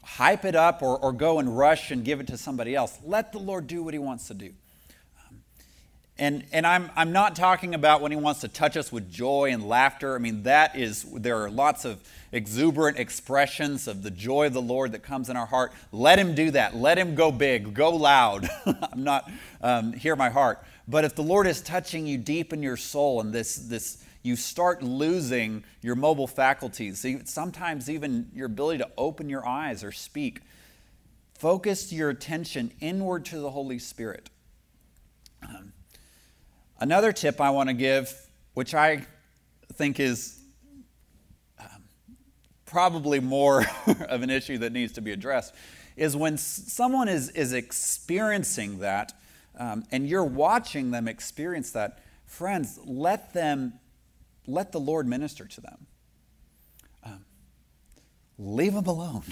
hype 0.03 0.45
it 0.45 0.57
up 0.57 0.83
or, 0.83 0.99
or 0.99 1.13
go 1.13 1.39
and 1.39 1.57
rush 1.57 1.91
and 1.91 2.05
give 2.05 2.21
it 2.21 2.27
to 2.29 2.37
somebody 2.37 2.75
else. 2.75 2.99
Let 3.05 3.33
the 3.33 3.39
Lord 3.39 3.67
do 3.67 3.83
what 3.83 3.95
He 3.95 3.99
wants 3.99 4.27
to 4.29 4.35
do. 4.35 4.53
Um, 5.29 5.41
and, 6.19 6.45
and 6.53 6.67
I'm, 6.67 6.91
I'm 6.97 7.13
not 7.13 7.37
talking 7.37 7.75
about 7.75 8.01
when 8.01 8.11
he 8.11 8.19
wants 8.19 8.41
to 8.41 8.49
touch 8.49 8.77
us 8.77 8.91
with 8.91 9.11
joy 9.11 9.51
and 9.53 9.69
laughter. 9.69 10.17
I 10.17 10.19
mean, 10.19 10.43
that 10.43 10.77
is, 10.77 11.05
there 11.05 11.41
are 11.45 11.51
lots 11.51 11.85
of 11.85 12.03
exuberant 12.33 12.99
expressions 12.99 13.87
of 13.87 14.03
the 14.03 14.11
joy 14.11 14.47
of 14.47 14.53
the 14.53 14.63
Lord 14.63 14.93
that 14.93 15.03
comes 15.05 15.31
in 15.31 15.37
our 15.37 15.47
heart. 15.47 15.73
Let 15.93 16.19
him 16.19 16.35
do 16.35 16.51
that. 16.51 16.75
Let 16.75 16.99
him 16.99 17.15
go 17.15 17.31
big, 17.31 17.73
go 17.73 17.91
loud. 17.91 18.49
I'm 18.67 19.05
not, 19.05 19.31
um, 19.63 19.93
hear 19.93 20.17
my 20.17 20.31
heart. 20.31 20.63
But 20.89 21.05
if 21.05 21.15
the 21.15 21.23
Lord 21.23 21.47
is 21.47 21.61
touching 21.61 22.07
you 22.07 22.17
deep 22.17 22.55
in 22.55 22.63
your 22.63 22.79
soul 22.79 23.21
and 23.21 23.31
this, 23.31 23.57
this 23.57 24.03
you 24.23 24.37
start 24.37 24.83
losing 24.83 25.63
your 25.83 25.95
mobile 25.95 26.27
faculties, 26.27 27.05
sometimes 27.25 27.91
even 27.91 28.31
your 28.35 28.47
ability 28.47 28.79
to 28.79 28.91
open 28.97 29.29
your 29.29 29.47
eyes 29.47 29.85
or 29.85 29.93
speak, 29.93 30.41
focus 31.35 31.93
your 31.93 32.09
attention 32.09 32.73
inward 32.81 33.27
to 33.27 33.39
the 33.39 33.51
Holy 33.51 33.79
Spirit. 33.79 34.31
Um, 35.47 35.73
another 36.81 37.13
tip 37.13 37.39
I 37.39 37.51
want 37.51 37.69
to 37.69 37.75
give, 37.75 38.13
which 38.55 38.75
I 38.75 39.05
think 39.75 40.01
is 40.01 40.41
um, 41.61 41.85
probably 42.65 43.21
more 43.21 43.67
of 44.09 44.23
an 44.23 44.31
issue 44.31 44.57
that 44.59 44.73
needs 44.73 44.95
to 44.95 45.03
be 45.03 45.13
addressed, 45.13 45.55
is 45.97 46.17
when 46.17 46.39
someone 46.39 47.09
is, 47.09 47.29
is 47.31 47.53
experiencing 47.53 48.79
that 48.79 49.13
um, 49.59 49.85
and 49.91 50.09
you're 50.09 50.25
watching 50.25 50.93
them 50.93 51.09
experience 51.09 51.73
that, 51.73 51.99
friends, 52.27 52.79
let 52.85 53.35
them, 53.35 53.75
let 54.47 54.71
the 54.71 54.79
Lord 54.79 55.07
minister 55.07 55.47
to 55.47 55.61
them. 55.61 55.87
Um, 57.05 57.25
leave 58.39 58.75
them 58.75 58.87
alone. 58.87 59.25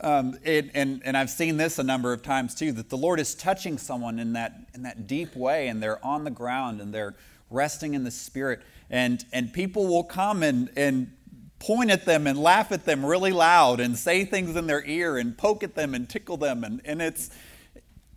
um, 0.00 0.38
it, 0.44 0.70
and, 0.74 1.00
and 1.04 1.16
I've 1.16 1.30
seen 1.30 1.56
this 1.56 1.78
a 1.78 1.82
number 1.82 2.12
of 2.12 2.22
times 2.22 2.54
too, 2.54 2.72
that 2.72 2.90
the 2.90 2.98
Lord 2.98 3.20
is 3.20 3.34
touching 3.34 3.78
someone 3.78 4.18
in 4.18 4.34
that, 4.34 4.52
in 4.74 4.82
that 4.82 5.06
deep 5.06 5.34
way, 5.34 5.68
and 5.68 5.82
they're 5.82 6.04
on 6.04 6.24
the 6.24 6.30
ground 6.30 6.82
and 6.82 6.92
they're 6.92 7.14
resting 7.48 7.94
in 7.94 8.04
the 8.04 8.10
Spirit. 8.10 8.60
And, 8.90 9.24
and 9.32 9.50
people 9.50 9.86
will 9.86 10.04
come 10.04 10.42
and, 10.42 10.70
and 10.76 11.10
point 11.58 11.90
at 11.90 12.04
them 12.04 12.26
and 12.26 12.38
laugh 12.38 12.70
at 12.70 12.84
them 12.84 13.04
really 13.04 13.32
loud 13.32 13.80
and 13.80 13.96
say 13.96 14.26
things 14.26 14.56
in 14.56 14.66
their 14.66 14.84
ear 14.84 15.16
and 15.16 15.38
poke 15.38 15.62
at 15.62 15.74
them 15.74 15.94
and 15.94 16.06
tickle 16.06 16.36
them. 16.36 16.64
And, 16.64 16.82
and 16.84 17.00
it's, 17.00 17.30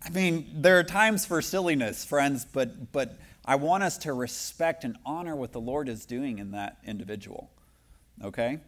I 0.05 0.09
mean, 0.09 0.49
there 0.55 0.79
are 0.79 0.83
times 0.83 1.25
for 1.25 1.41
silliness, 1.41 2.03
friends, 2.03 2.45
but, 2.45 2.91
but 2.91 3.17
I 3.45 3.55
want 3.55 3.83
us 3.83 3.97
to 3.99 4.13
respect 4.13 4.83
and 4.83 4.97
honor 5.05 5.35
what 5.35 5.53
the 5.53 5.61
Lord 5.61 5.87
is 5.87 6.05
doing 6.05 6.39
in 6.39 6.51
that 6.51 6.77
individual. 6.85 7.49
Okay? 8.23 8.59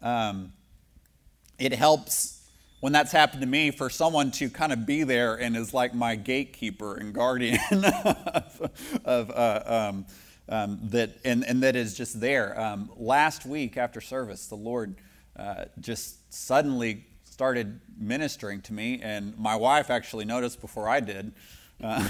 Um, 0.00 0.52
it 1.58 1.72
helps 1.72 2.40
when 2.80 2.92
that's 2.92 3.12
happened 3.12 3.42
to 3.42 3.46
me 3.46 3.70
for 3.70 3.88
someone 3.88 4.32
to 4.32 4.50
kind 4.50 4.72
of 4.72 4.84
be 4.84 5.04
there 5.04 5.36
and 5.36 5.56
is 5.56 5.72
like 5.72 5.94
my 5.94 6.16
gatekeeper 6.16 6.96
and 6.96 7.14
guardian 7.14 7.60
of, 7.70 8.72
of 9.04 9.30
uh, 9.30 9.62
um, 9.64 10.06
um, 10.48 10.80
that 10.90 11.16
and, 11.24 11.44
and 11.44 11.62
that 11.62 11.76
is 11.76 11.96
just 11.96 12.20
there. 12.20 12.58
Um, 12.60 12.90
last 12.96 13.46
week 13.46 13.76
after 13.76 14.00
service, 14.00 14.48
the 14.48 14.56
Lord 14.56 14.96
uh, 15.36 15.66
just 15.78 16.34
suddenly 16.34 17.06
started 17.32 17.80
ministering 17.98 18.60
to 18.60 18.74
me, 18.74 19.00
and 19.02 19.36
my 19.38 19.56
wife 19.56 19.88
actually 19.88 20.26
noticed 20.26 20.60
before 20.60 20.86
I 20.86 21.00
did. 21.00 21.32
Uh, 21.82 22.06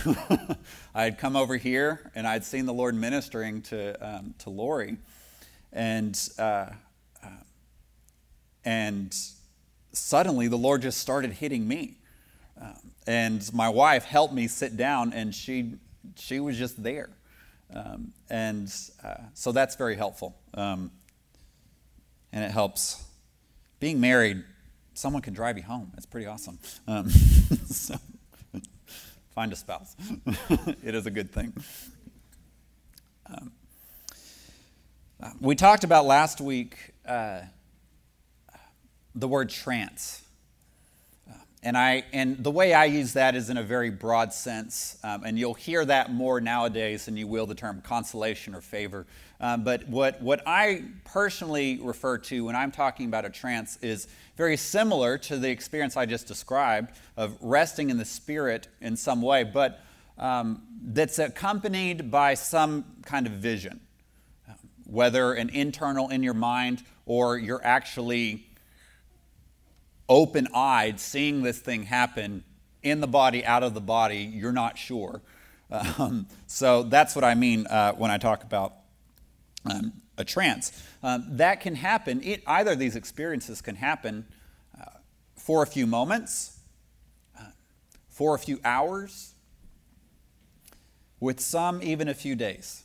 I 0.95 1.05
had 1.05 1.17
come 1.17 1.37
over 1.37 1.57
here 1.57 2.11
and 2.17 2.26
I'd 2.26 2.45
seen 2.45 2.67
the 2.67 2.75
Lord 2.75 2.97
ministering 2.97 3.62
to, 3.62 3.95
um, 4.05 4.35
to 4.38 4.50
Lori, 4.50 4.97
and, 5.73 6.19
uh, 6.41 6.71
uh, 7.23 7.29
and 8.64 9.14
suddenly 9.93 10.49
the 10.49 10.59
Lord 10.59 10.83
just 10.83 10.99
started 10.99 11.31
hitting 11.31 11.69
me. 11.69 11.99
Um, 12.61 12.75
and 13.07 13.55
my 13.55 13.69
wife 13.69 14.05
helped 14.05 14.35
me 14.35 14.49
sit 14.49 14.76
down, 14.76 15.12
and 15.12 15.33
she, 15.33 15.75
she 16.17 16.41
was 16.41 16.59
just 16.59 16.83
there. 16.83 17.11
Um, 17.73 18.12
and 18.29 18.75
uh, 19.05 19.14
so 19.35 19.52
that's 19.52 19.76
very 19.76 19.95
helpful. 19.95 20.37
Um, 20.55 20.91
and 22.33 22.45
it 22.45 22.50
helps. 22.50 23.05
Being 23.79 24.00
married 24.00 24.45
someone 24.95 25.23
can 25.23 25.35
drive 25.35 25.57
you 25.57 25.65
home. 25.65 25.93
It's 25.97 26.07
pretty 26.07 26.27
awesome. 26.27 26.59
Um, 26.87 27.09
so 27.67 27.97
find 29.35 29.53
a 29.53 29.57
spouse. 29.57 29.97
it 30.85 30.95
is 30.95 31.07
a 31.07 31.11
good 31.11 31.33
thing. 31.33 31.53
Um, 33.27 33.53
we 35.41 35.55
talked 35.55 35.85
about 35.85 36.05
last 36.05 36.41
week 36.41 36.95
uh, 37.07 37.43
the 39.15 39.29
word 39.29 39.51
trance. 39.51 40.22
And, 41.64 41.76
I, 41.76 42.04
and 42.12 42.42
the 42.42 42.50
way 42.50 42.75
I 42.75 42.87
use 42.87 43.12
that 43.12 43.37
is 43.37 43.49
in 43.49 43.57
a 43.57 43.62
very 43.62 43.90
broad 43.90 44.33
sense. 44.33 44.99
Um, 45.04 45.23
and 45.25 45.38
you'll 45.38 45.54
hear 45.54 45.85
that 45.85 46.12
more 46.12 46.40
nowadays 46.40 47.04
than 47.04 47.16
you 47.16 47.28
will 47.28 47.47
the 47.47 47.54
term 47.54 47.81
consolation 47.83 48.54
or 48.54 48.61
favor. 48.61 49.07
Um, 49.40 49.62
but 49.62 49.87
what, 49.88 50.21
what 50.21 50.42
I 50.47 50.85
personally 51.04 51.78
refer 51.81 52.19
to 52.19 52.47
when 52.47 52.57
I'm 52.57 52.73
talking 52.73 53.07
about 53.07 53.25
a 53.25 53.31
trance 53.31 53.78
is 53.81 54.09
very 54.37 54.57
similar 54.57 55.19
to 55.19 55.37
the 55.37 55.50
experience 55.50 55.97
I 55.97 56.07
just 56.07 56.26
described 56.26 56.97
of 57.16 57.37
resting 57.40 57.90
in 57.90 57.97
the 57.97 58.04
Spirit 58.04 58.66
in 58.81 58.97
some 58.97 59.23
way, 59.23 59.45
but 59.45 59.81
um, 60.19 60.62
that's 60.83 61.19
accompanied 61.19 62.11
by 62.11 62.35
some 62.35 62.85
kind 63.04 63.26
of 63.26 63.35
vision, 63.35 63.81
whether 64.85 65.33
an 65.33 65.49
internal 65.49 66.09
in 66.09 66.23
your 66.23 66.35
mind 66.35 66.83
or 67.07 67.38
you're 67.38 67.64
actually 67.64 68.47
open 70.12 70.47
eyed 70.54 71.00
seeing 71.00 71.42
this 71.42 71.59
thing 71.59 71.85
happen 71.85 72.45
in 72.83 73.00
the 73.00 73.07
body, 73.07 73.45
out 73.47 73.62
of 73.62 73.73
the 73.73 73.81
body, 73.81 74.19
you're 74.19 74.52
not 74.52 74.78
sure. 74.78 75.23
Um, 75.99 76.26
so 76.47 76.83
that's 76.83 77.14
what 77.14 77.25
I 77.25 77.35
mean 77.35 77.66
uh, 77.66 77.92
when 77.92 78.11
I 78.11 78.19
talk 78.19 78.42
about 78.42 78.75
um, 79.64 79.95
a 80.19 80.25
trance. 80.25 80.71
Um, 81.02 81.25
that 81.38 81.62
can 81.62 81.75
happen, 81.76 82.23
it, 82.23 82.42
either 82.47 82.73
of 82.73 82.78
these 82.78 82.95
experiences 82.95 83.62
can 83.62 83.76
happen 83.76 84.26
uh, 84.78 84.85
for 85.35 85.62
a 85.62 85.66
few 85.66 85.87
moments, 85.87 86.59
uh, 87.40 87.45
for 88.11 88.35
a 88.35 88.38
few 88.38 88.61
hours, 88.66 89.33
with 91.21 91.40
some 91.40 91.83
even 91.83 92.07
a 92.07 92.14
few 92.14 92.35
days. 92.37 92.83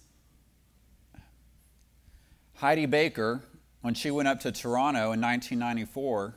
Heidi 2.56 2.86
Baker, 2.86 3.44
when 3.82 3.96
she 3.96 4.12
went 4.12 4.30
up 4.30 4.40
to 4.40 4.52
Toronto 4.54 5.12
in 5.12 5.20
1994, 5.20 6.36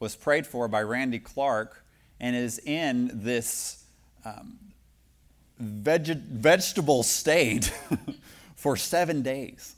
was 0.00 0.16
prayed 0.16 0.46
for 0.46 0.66
by 0.66 0.82
Randy 0.82 1.18
Clark 1.18 1.84
and 2.18 2.34
is 2.34 2.58
in 2.58 3.10
this 3.14 3.84
um, 4.24 4.58
veg- 5.58 6.24
vegetable 6.24 7.02
state 7.02 7.72
for 8.56 8.76
seven 8.76 9.22
days, 9.22 9.76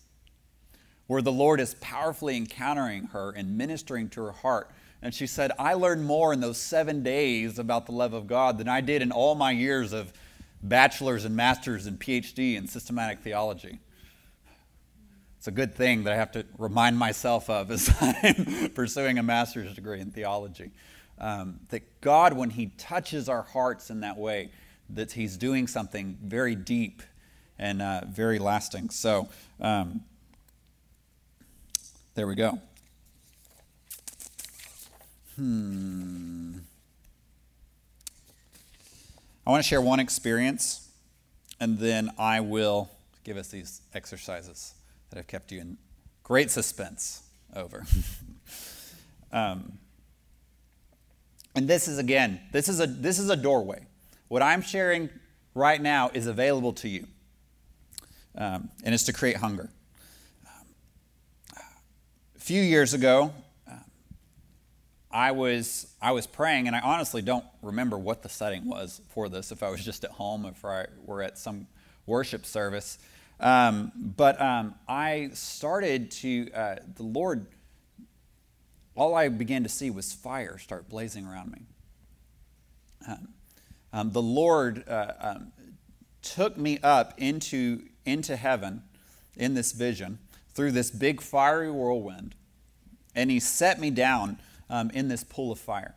where 1.09 1.23
the 1.23 1.33
Lord 1.33 1.61
is 1.61 1.75
powerfully 1.75 2.37
encountering 2.37 3.05
her 3.09 3.31
and 3.31 3.59
ministering 3.59 4.09
to 4.11 4.23
her 4.23 4.33
heart. 4.33 4.71
And 5.03 5.13
she 5.13 5.27
said, 5.27 5.51
I 5.59 5.75
learned 5.75 6.05
more 6.05 6.33
in 6.33 6.41
those 6.41 6.59
seven 6.59 7.03
days 7.03 7.59
about 7.59 7.87
the 7.87 7.93
love 7.93 8.13
of 8.15 8.29
God 8.29 8.59
than 8.59 8.69
I 8.69 8.81
did 8.81 9.03
in 9.03 9.11
all 9.11 9.35
my 9.35 9.51
years 9.51 9.93
of 9.93 10.13
bachelor's 10.63 11.25
and 11.25 11.35
master's 11.35 11.87
and 11.87 11.99
PhD 11.99 12.57
in 12.57 12.69
systematic 12.69 13.21
theology. 13.21 13.81
It's 15.43 15.49
a 15.49 15.51
good 15.51 15.75
thing 15.75 16.05
that 16.05 16.13
I 16.13 16.17
have 16.17 16.31
to 16.33 16.47
remind 16.57 16.97
myself 16.97 17.51
of 17.51 17.73
as 17.73 17.93
I'm 18.01 18.71
pursuing 18.77 19.19
a 19.19 19.25
master's 19.25 19.75
degree 19.75 19.99
in 19.99 20.13
theology. 20.13 20.71
Um, 21.19 21.59
that 21.71 22.01
God, 22.01 22.35
when 22.35 22.51
He 22.51 22.67
touches 22.79 23.29
our 23.29 23.43
hearts 23.43 23.91
in 23.91 24.03
that 24.03 24.17
way, 24.17 24.53
that 24.91 25.11
He's 25.11 25.37
doing 25.37 25.67
something 25.67 26.17
very 26.23 26.55
deep 26.55 27.03
and 27.59 27.83
uh, 27.83 28.03
very 28.07 28.39
lasting. 28.39 28.91
So, 28.91 29.29
um, 29.61 30.03
there 32.15 32.29
we 32.29 32.37
go. 32.37 32.61
Hmm. 35.35 36.59
I 39.45 39.51
want 39.51 39.61
to 39.61 39.69
share 39.69 39.81
one 39.81 39.99
experience, 39.99 40.89
and 41.59 41.81
then 41.81 42.11
I 42.17 42.39
will 42.39 42.93
give 43.25 43.37
us 43.37 43.49
these 43.49 43.81
exercises 43.93 44.75
that 45.13 45.19
I've 45.19 45.27
kept 45.27 45.53
you 45.53 45.61
in 45.61 45.77
great 46.23 46.51
suspense 46.51 47.23
over. 47.55 47.85
um, 49.33 49.79
and 51.55 51.69
this 51.69 51.87
is 51.87 51.99
again, 51.99 52.41
this 52.51 52.67
is 52.67 52.81
a 52.81 52.87
this 52.87 53.19
is 53.19 53.29
a 53.29 53.37
doorway. 53.37 53.87
What 54.29 54.41
I'm 54.41 54.63
sharing 54.63 55.11
right 55.55 55.81
now 55.81 56.11
is 56.15 56.27
available 56.27 56.73
to 56.75 56.89
you, 56.89 57.07
um, 58.37 58.71
and 58.85 58.95
it's 58.95 59.05
to 59.05 59.13
create 59.13 59.37
hunger. 59.37 59.69
Um, 60.47 60.67
a 62.35 62.41
few 62.41 62.63
years 62.63 62.95
ago, 62.95 63.35
uh, 63.71 63.75
I 65.11 65.33
was 65.33 65.95
I 66.01 66.13
was 66.13 66.27
praying, 66.27 66.69
and 66.69 66.75
I 66.75 66.81
honestly 66.81 67.21
don't 67.21 67.45
remember 67.61 67.99
what 67.99 68.23
the 68.23 68.31
setting 68.31 68.65
was 68.65 69.03
for 69.11 69.29
this. 69.29 69.53
If 69.53 69.63
I 69.63 69.69
was 69.69 69.85
just 69.85 70.05
at 70.05 70.13
home, 70.13 70.47
if 70.47 70.65
I 70.65 70.87
were 71.05 71.21
at 71.21 71.37
some 71.37 71.67
worship 72.07 72.47
service, 72.47 72.97
um, 73.43 73.91
but 73.97 74.41
um, 74.41 74.77
I 74.89 75.31
started 75.35 76.13
to, 76.13 76.51
uh, 76.53 76.77
the 76.97 77.03
Lord, 77.03 77.47
all 78.95 79.17
I 79.17 79.29
began 79.29 79.65
to 79.65 79.69
see 79.69 79.91
was 79.91 80.13
fire 80.13 80.59
start 80.59 80.89
blazing 80.89 81.27
around 81.27 81.51
me. 81.51 81.63
Um, 83.09 83.29
um 83.93 84.13
the 84.13 84.23
Lord 84.23 84.89
uh, 84.89 85.13
um, 85.21 85.53
took 86.23 86.57
me 86.57 86.79
up 86.85 87.15
into, 87.19 87.83
into 88.07 88.37
heaven 88.37 88.85
in 89.37 89.55
this 89.55 89.73
vision 89.73 90.21
through 90.55 90.71
this 90.71 90.91
big 90.91 91.21
fiery 91.21 91.71
whirlwind, 91.71 92.37
and 93.15 93.29
He 93.31 93.41
set 93.41 93.81
me 93.81 93.91
down 93.91 94.39
um, 94.71 94.91
in 94.91 95.09
this 95.09 95.25
pool 95.25 95.51
of 95.51 95.59
fire. 95.59 95.97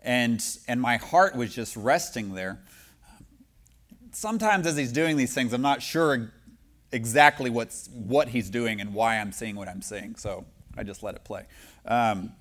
And, 0.00 0.42
and 0.68 0.80
my 0.80 0.96
heart 0.96 1.34
was 1.34 1.52
just 1.52 1.76
resting 1.76 2.34
there 2.34 2.60
sometimes 4.18 4.66
as 4.66 4.76
he's 4.76 4.92
doing 4.92 5.16
these 5.16 5.32
things, 5.32 5.52
I'm 5.52 5.62
not 5.62 5.80
sure 5.80 6.32
exactly 6.90 7.50
what's, 7.50 7.88
what 7.92 8.28
he's 8.28 8.50
doing 8.50 8.80
and 8.80 8.92
why 8.92 9.18
I'm 9.18 9.30
seeing 9.30 9.54
what 9.54 9.68
I'm 9.68 9.80
seeing. 9.80 10.16
So 10.16 10.44
I 10.76 10.82
just 10.82 11.04
let 11.04 11.14
it 11.14 11.22
play. 11.22 11.44
Um, 11.84 12.32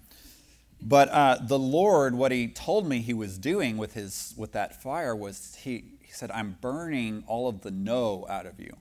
but 0.81 1.09
uh, 1.09 1.37
the 1.41 1.59
Lord, 1.59 2.15
what 2.15 2.31
he 2.31 2.47
told 2.47 2.87
me 2.87 2.99
he 2.99 3.13
was 3.13 3.37
doing 3.37 3.77
with, 3.77 3.93
his, 3.93 4.33
with 4.35 4.53
that 4.53 4.81
fire 4.81 5.15
was 5.15 5.55
he, 5.61 5.83
he 6.01 6.11
said, 6.11 6.31
I'm 6.31 6.57
burning 6.61 7.23
all 7.27 7.47
of 7.47 7.61
the 7.61 7.71
no 7.71 8.25
out 8.27 8.47
of 8.47 8.59
you. 8.59 8.75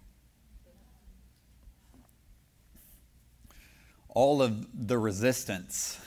All 4.09 4.41
of 4.41 4.87
the 4.89 4.97
resistance 4.97 6.01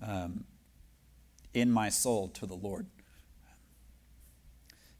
um, 0.00 0.44
in 1.52 1.72
my 1.72 1.88
soul 1.88 2.28
to 2.28 2.46
the 2.46 2.54
Lord. 2.54 2.86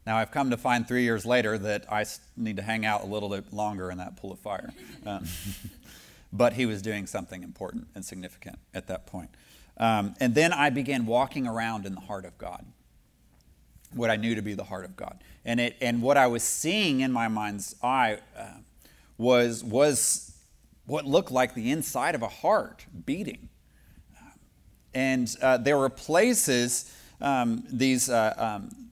Now, 0.05 0.17
I've 0.17 0.29
come 0.29 0.51
to 0.51 0.57
find 0.57 0.87
three 0.87 1.03
years 1.03 1.25
later 1.25 1.57
that 1.57 1.91
I 1.91 2.05
need 2.37 2.57
to 2.57 2.61
hang 2.61 2.85
out 2.85 3.03
a 3.03 3.07
little 3.07 3.29
bit 3.29 3.51
longer 3.51 3.89
in 3.89 3.97
that 3.97 4.17
pool 4.17 4.31
of 4.31 4.39
fire. 4.39 4.71
Um, 5.05 5.25
but 6.33 6.53
he 6.53 6.67
was 6.67 6.81
doing 6.83 7.07
something 7.07 7.41
important 7.41 7.87
and 7.95 8.05
significant 8.05 8.59
at 8.73 8.87
that 8.87 9.07
point. 9.07 9.31
Um, 9.77 10.13
and 10.19 10.35
then 10.35 10.53
I 10.53 10.69
began 10.69 11.07
walking 11.07 11.47
around 11.47 11.87
in 11.87 11.95
the 11.95 12.01
heart 12.01 12.25
of 12.25 12.37
God, 12.37 12.65
what 13.93 14.11
I 14.11 14.15
knew 14.15 14.35
to 14.35 14.43
be 14.43 14.53
the 14.53 14.63
heart 14.63 14.85
of 14.85 14.95
God. 14.95 15.17
And, 15.43 15.59
it, 15.59 15.75
and 15.81 16.03
what 16.03 16.17
I 16.17 16.27
was 16.27 16.43
seeing 16.43 16.99
in 16.99 17.11
my 17.11 17.27
mind's 17.27 17.75
eye 17.81 18.19
uh, 18.37 18.45
was, 19.17 19.63
was 19.63 20.37
what 20.85 21.05
looked 21.05 21.31
like 21.31 21.55
the 21.55 21.71
inside 21.71 22.13
of 22.13 22.21
a 22.21 22.27
heart 22.27 22.85
beating. 23.05 23.49
And 24.93 25.35
uh, 25.41 25.57
there 25.57 25.77
were 25.77 25.89
places, 25.89 26.93
um, 27.19 27.63
these. 27.71 28.07
Uh, 28.07 28.33
um, 28.37 28.84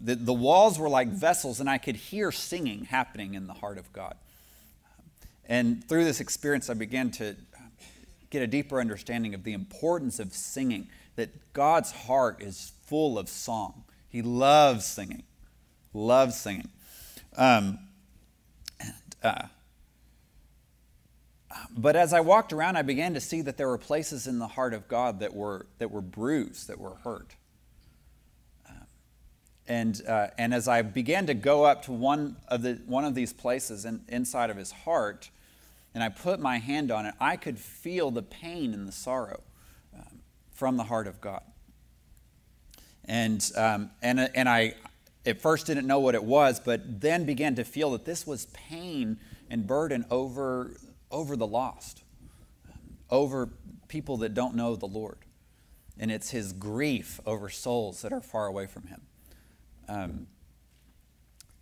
the, 0.00 0.14
the 0.14 0.32
walls 0.32 0.78
were 0.78 0.88
like 0.88 1.08
vessels, 1.08 1.60
and 1.60 1.68
I 1.68 1.78
could 1.78 1.96
hear 1.96 2.30
singing 2.32 2.84
happening 2.84 3.34
in 3.34 3.46
the 3.46 3.54
heart 3.54 3.78
of 3.78 3.92
God. 3.92 4.14
And 5.46 5.86
through 5.88 6.04
this 6.04 6.20
experience, 6.20 6.68
I 6.68 6.74
began 6.74 7.10
to 7.12 7.36
get 8.30 8.42
a 8.42 8.46
deeper 8.46 8.80
understanding 8.80 9.34
of 9.34 9.44
the 9.44 9.52
importance 9.54 10.20
of 10.20 10.34
singing, 10.34 10.88
that 11.16 11.52
God's 11.52 11.90
heart 11.90 12.42
is 12.42 12.72
full 12.86 13.18
of 13.18 13.28
song. 13.28 13.84
He 14.08 14.22
loves 14.22 14.84
singing, 14.84 15.22
loves 15.94 16.36
singing. 16.36 16.68
Um, 17.36 17.78
and, 18.80 18.94
uh, 19.22 19.42
but 21.76 21.96
as 21.96 22.12
I 22.12 22.20
walked 22.20 22.52
around, 22.52 22.76
I 22.76 22.82
began 22.82 23.14
to 23.14 23.20
see 23.20 23.40
that 23.42 23.56
there 23.56 23.68
were 23.68 23.78
places 23.78 24.26
in 24.26 24.38
the 24.38 24.46
heart 24.46 24.74
of 24.74 24.86
God 24.86 25.20
that 25.20 25.34
were, 25.34 25.66
that 25.78 25.90
were 25.90 26.02
bruised, 26.02 26.68
that 26.68 26.78
were 26.78 26.96
hurt. 27.04 27.34
And, 29.68 30.00
uh, 30.08 30.28
and 30.38 30.54
as 30.54 30.66
I 30.66 30.80
began 30.80 31.26
to 31.26 31.34
go 31.34 31.64
up 31.64 31.82
to 31.84 31.92
one 31.92 32.36
of, 32.48 32.62
the, 32.62 32.80
one 32.86 33.04
of 33.04 33.14
these 33.14 33.34
places 33.34 33.84
in, 33.84 34.00
inside 34.08 34.48
of 34.48 34.56
his 34.56 34.72
heart, 34.72 35.28
and 35.94 36.02
I 36.02 36.08
put 36.08 36.40
my 36.40 36.56
hand 36.56 36.90
on 36.90 37.04
it, 37.04 37.14
I 37.20 37.36
could 37.36 37.58
feel 37.58 38.10
the 38.10 38.22
pain 38.22 38.72
and 38.72 38.88
the 38.88 38.92
sorrow 38.92 39.42
um, 39.94 40.20
from 40.52 40.78
the 40.78 40.84
heart 40.84 41.06
of 41.06 41.20
God. 41.20 41.42
And, 43.04 43.50
um, 43.56 43.90
and, 44.02 44.30
and 44.34 44.48
I 44.48 44.74
at 45.26 45.40
first 45.40 45.66
didn't 45.66 45.86
know 45.86 46.00
what 46.00 46.14
it 46.14 46.24
was, 46.24 46.60
but 46.60 47.00
then 47.02 47.24
began 47.24 47.54
to 47.56 47.64
feel 47.64 47.90
that 47.90 48.06
this 48.06 48.26
was 48.26 48.46
pain 48.46 49.18
and 49.50 49.66
burden 49.66 50.06
over, 50.10 50.76
over 51.10 51.36
the 51.36 51.46
lost, 51.46 52.02
over 53.10 53.50
people 53.88 54.16
that 54.18 54.32
don't 54.32 54.54
know 54.54 54.76
the 54.76 54.86
Lord. 54.86 55.18
And 55.98 56.10
it's 56.10 56.30
his 56.30 56.54
grief 56.54 57.20
over 57.26 57.50
souls 57.50 58.00
that 58.00 58.12
are 58.12 58.20
far 58.20 58.46
away 58.46 58.66
from 58.66 58.86
him. 58.86 59.02
Um, 59.88 60.26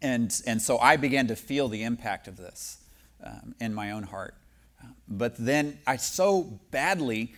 and, 0.03 0.41
and 0.47 0.61
so 0.61 0.79
I 0.79 0.97
began 0.97 1.29
to 1.29 1.37
feel 1.37 1.69
the 1.69 1.83
impact 1.83 2.29
of 2.29 2.37
this 2.37 2.79
um, 3.25 3.55
in 3.61 3.73
my 3.73 3.93
own 3.93 4.03
heart. 4.03 4.35
But 5.09 5.37
then 5.39 5.79
I 5.87 5.97
so 5.97 6.61
badly 6.71 7.35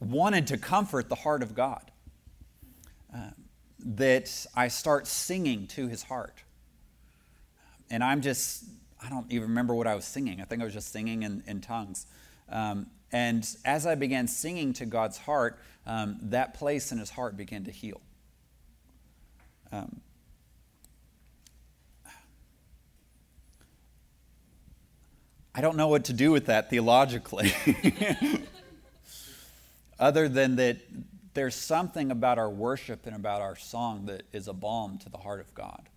wanted 0.00 0.48
to 0.48 0.58
comfort 0.58 1.08
the 1.08 1.14
heart 1.14 1.42
of 1.42 1.54
God 1.54 1.90
uh, 3.14 3.30
that 3.78 4.46
I 4.54 4.68
start 4.68 5.06
singing 5.06 5.66
to 5.68 5.88
his 5.88 6.02
heart. 6.02 6.42
And 7.90 8.02
I'm 8.02 8.20
just, 8.20 8.64
I 9.02 9.08
don't 9.08 9.26
even 9.30 9.48
remember 9.48 9.74
what 9.74 9.86
I 9.86 9.94
was 9.94 10.04
singing. 10.04 10.40
I 10.40 10.44
think 10.44 10.62
I 10.62 10.64
was 10.64 10.74
just 10.74 10.92
singing 10.92 11.22
in, 11.22 11.42
in 11.46 11.60
tongues. 11.60 12.06
Um, 12.48 12.86
and 13.12 13.48
as 13.64 13.86
I 13.86 13.94
began 13.94 14.26
singing 14.26 14.72
to 14.74 14.86
God's 14.86 15.18
heart, 15.18 15.58
um, 15.86 16.18
that 16.22 16.54
place 16.54 16.92
in 16.92 16.98
his 16.98 17.10
heart 17.10 17.36
began 17.36 17.64
to 17.64 17.70
heal. 17.70 18.00
Um, 19.72 20.00
I 25.54 25.60
don't 25.62 25.76
know 25.76 25.88
what 25.88 26.04
to 26.04 26.12
do 26.12 26.30
with 26.30 26.46
that 26.46 26.68
theologically, 26.68 27.54
other 29.98 30.28
than 30.28 30.56
that 30.56 30.78
there's 31.34 31.54
something 31.54 32.10
about 32.10 32.38
our 32.38 32.50
worship 32.50 33.06
and 33.06 33.16
about 33.16 33.40
our 33.40 33.56
song 33.56 34.06
that 34.06 34.24
is 34.32 34.48
a 34.48 34.52
balm 34.52 34.98
to 34.98 35.08
the 35.08 35.18
heart 35.18 35.40
of 35.40 35.54
God. 35.54 35.88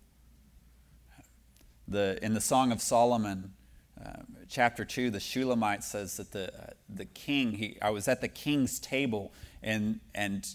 The, 1.88 2.18
in 2.22 2.34
the 2.34 2.40
Song 2.40 2.72
of 2.72 2.80
Solomon, 2.80 3.52
uh, 4.02 4.22
chapter 4.48 4.84
2, 4.84 5.10
the 5.10 5.20
Shulamite 5.20 5.84
says 5.84 6.16
that 6.16 6.32
the, 6.32 6.52
uh, 6.52 6.70
the 6.88 7.04
king, 7.04 7.52
he, 7.52 7.78
I 7.80 7.90
was 7.90 8.08
at 8.08 8.20
the 8.20 8.28
king's 8.28 8.78
table, 8.78 9.32
and, 9.62 10.00
and, 10.14 10.46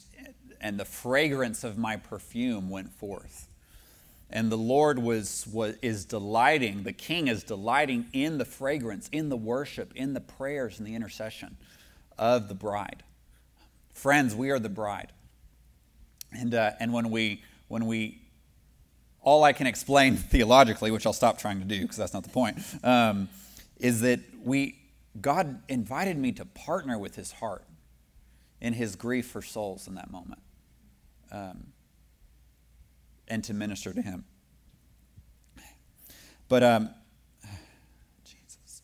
and 0.62 0.80
the 0.80 0.86
fragrance 0.86 1.64
of 1.64 1.78
my 1.78 1.98
perfume 1.98 2.70
went 2.70 2.94
forth. 2.94 3.48
And 4.30 4.50
the 4.50 4.58
Lord 4.58 5.00
was, 5.00 5.46
was, 5.52 5.76
is 5.82 6.06
delighting, 6.06 6.84
the 6.84 6.94
king 6.94 7.28
is 7.28 7.44
delighting 7.44 8.06
in 8.14 8.38
the 8.38 8.46
fragrance, 8.46 9.10
in 9.12 9.28
the 9.28 9.36
worship, 9.36 9.92
in 9.94 10.14
the 10.14 10.22
prayers, 10.22 10.78
and 10.78 10.88
the 10.88 10.96
intercession 10.96 11.58
of 12.18 12.48
the 12.48 12.54
bride. 12.54 13.04
Friends, 13.94 14.34
we 14.34 14.52
are 14.52 14.60
the 14.60 14.70
bride. 14.70 15.12
And, 16.32 16.54
uh, 16.54 16.72
and 16.80 16.94
when, 16.94 17.10
we, 17.10 17.44
when 17.68 17.88
we, 17.88 18.22
all 19.22 19.44
I 19.44 19.52
can 19.52 19.68
explain 19.68 20.16
theologically, 20.16 20.92
which 20.92 21.06
I'll 21.06 21.12
stop 21.12 21.38
trying 21.38 21.60
to 21.60 21.66
do 21.66 21.82
because 21.82 21.98
that's 21.98 22.14
not 22.14 22.24
the 22.24 22.30
point, 22.30 22.60
um, 22.84 23.28
is 23.78 24.02
that 24.02 24.22
we, 24.44 24.80
God 25.20 25.62
invited 25.68 26.18
me 26.18 26.32
to 26.34 26.46
partner 26.46 26.98
with 26.98 27.16
his 27.16 27.34
heart 27.34 27.66
in 28.62 28.74
his 28.74 28.96
grief 28.96 29.28
for 29.28 29.42
souls 29.42 29.88
in 29.88 29.96
that 29.96 30.10
moment. 30.10 30.42
Um, 31.32 31.68
and 33.28 33.44
to 33.46 33.54
minister 33.54 33.94
to 33.94 34.02
him. 34.02 34.26
But 36.50 36.64
um, 36.64 36.90
Jesus, 38.26 38.82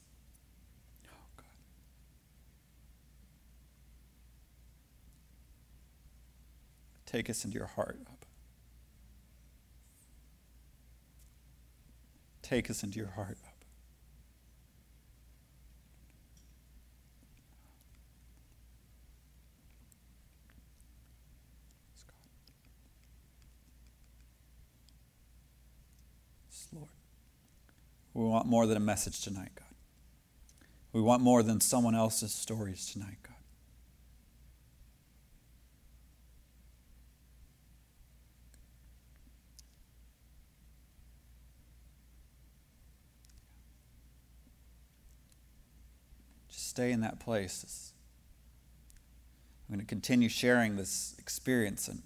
oh 1.06 1.18
God, 1.36 1.46
take 7.06 7.30
us 7.30 7.44
into 7.44 7.58
your 7.58 7.68
heart. 7.68 8.00
Take 12.42 12.70
us 12.70 12.84
into 12.84 13.00
your 13.00 13.10
heart. 13.10 13.38
We 28.18 28.24
want 28.38 28.48
more 28.48 28.68
than 28.68 28.78
a 28.78 28.80
message 28.80 29.22
tonight, 29.22 29.50
God. 29.56 29.66
We 30.94 31.02
want 31.02 31.24
more 31.24 31.42
than 31.42 31.60
someone 31.60 31.96
else's 31.96 32.32
stories 32.32 32.86
tonight, 32.86 33.18
God. 33.24 33.34
Just 46.48 46.70
stay 46.70 46.92
in 46.92 47.02
that 47.02 47.20
place. 47.20 47.92
I'm 49.68 49.74
going 49.74 49.84
to 49.84 49.90
continue 49.90 50.30
sharing 50.30 50.76
this 50.76 51.16
experience, 51.18 51.88
and 51.88 52.04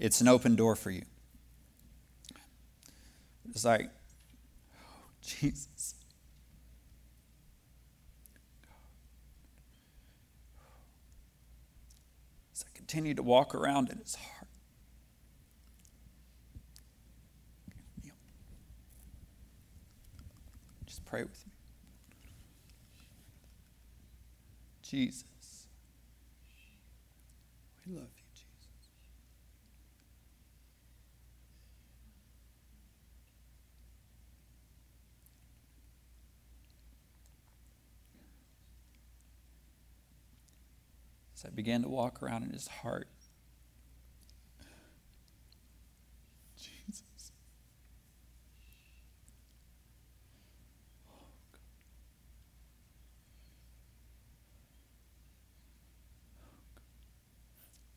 it's 0.00 0.20
an 0.20 0.26
open 0.26 0.56
door 0.56 0.74
for 0.74 0.90
you. 0.90 1.04
It's 3.50 3.64
I 3.64 3.86
Jesus. 5.24 5.94
As 12.52 12.64
I 12.64 12.76
continue 12.76 13.14
to 13.14 13.22
walk 13.22 13.54
around 13.54 13.90
in 13.90 13.98
his 13.98 14.14
heart. 14.14 14.48
Just 20.86 21.04
pray 21.06 21.22
with 21.22 21.44
me. 21.46 21.52
Jesus, 24.82 25.66
we 27.84 27.94
love 27.94 28.04
you. 28.13 28.13
I 41.46 41.50
began 41.50 41.82
to 41.82 41.88
walk 41.88 42.22
around 42.22 42.44
in 42.44 42.50
his 42.50 42.68
heart. 42.68 43.08
Jesus. 46.56 47.32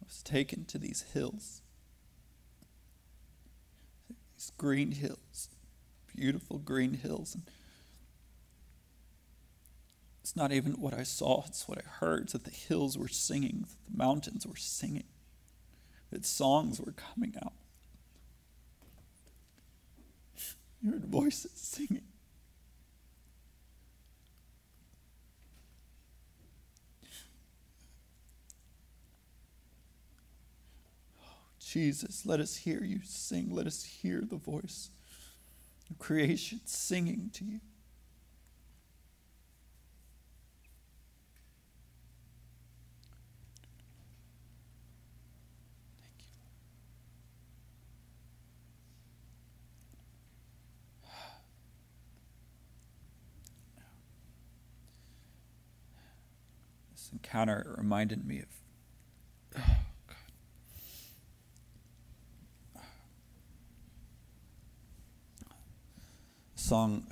I 0.02 0.06
was 0.06 0.22
taken 0.24 0.66
to 0.66 0.78
these 0.78 1.06
hills, 1.14 1.62
these 4.36 4.52
green 4.58 4.92
hills, 4.92 5.50
beautiful 6.16 6.58
green 6.58 6.96
hills. 6.96 7.36
And 7.36 7.44
it's 10.28 10.36
not 10.36 10.52
even 10.52 10.74
what 10.74 10.94
I 10.94 11.04
saw, 11.04 11.46
it's 11.48 11.70
what 11.70 11.78
I 11.78 11.88
heard 11.88 12.28
that 12.30 12.44
the 12.44 12.52
hills 12.52 12.98
were 12.98 13.08
singing, 13.08 13.60
that 13.62 13.70
the 13.90 13.98
mountains 13.98 14.46
were 14.46 14.58
singing, 14.58 15.06
that 16.12 16.26
songs 16.26 16.82
were 16.82 16.92
coming 16.92 17.34
out. 17.42 17.54
You 20.84 20.92
heard 20.92 21.06
voices 21.06 21.54
singing. 21.56 22.02
Oh, 31.24 31.38
Jesus, 31.58 32.26
let 32.26 32.42
us 32.42 32.58
hear 32.58 32.84
you 32.84 33.00
sing. 33.06 33.48
Let 33.50 33.66
us 33.66 33.82
hear 33.86 34.26
the 34.30 34.36
voice 34.36 34.90
of 35.90 35.98
creation 35.98 36.60
singing 36.66 37.30
to 37.36 37.46
you. 37.46 37.62
Encounter 57.28 57.76
reminded 57.78 58.26
me 58.26 58.40
of. 58.40 58.46
Oh, 59.58 59.62
God. 60.08 60.16
song 66.56 67.08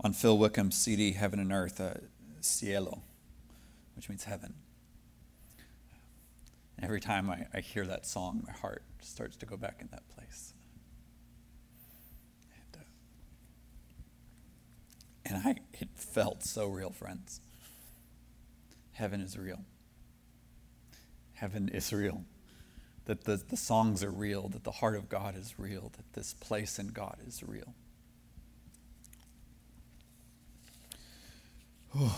on 0.00 0.12
Phil 0.12 0.38
Wickham's 0.38 0.76
CD, 0.76 1.12
Heaven 1.12 1.40
and 1.40 1.52
Earth, 1.52 1.80
uh, 1.80 1.94
Cielo, 2.40 3.02
which 3.96 4.08
means 4.08 4.24
heaven. 4.24 4.54
every 6.82 7.00
time 7.00 7.28
I, 7.30 7.46
I 7.52 7.60
hear 7.60 7.86
that 7.86 8.06
song, 8.06 8.42
my 8.46 8.52
heart 8.52 8.82
starts 9.02 9.36
to 9.38 9.46
go 9.46 9.56
back 9.56 9.78
in 9.80 9.88
that 9.90 10.08
place. 10.08 10.54
And, 12.54 12.82
uh, 12.82 12.84
and 15.26 15.36
I, 15.46 15.56
it 15.74 15.90
felt 15.94 16.42
so 16.44 16.66
real, 16.66 16.90
friends. 16.90 17.40
Heaven 19.00 19.22
is 19.22 19.38
real. 19.38 19.64
Heaven 21.32 21.70
is 21.70 21.90
real. 21.90 22.22
That 23.06 23.24
the, 23.24 23.40
the 23.48 23.56
songs 23.56 24.04
are 24.04 24.10
real, 24.10 24.48
that 24.50 24.62
the 24.62 24.72
heart 24.72 24.94
of 24.94 25.08
God 25.08 25.34
is 25.38 25.54
real, 25.58 25.90
that 25.96 26.12
this 26.12 26.34
place 26.34 26.78
in 26.78 26.88
God 26.88 27.16
is 27.26 27.42
real. 27.42 27.74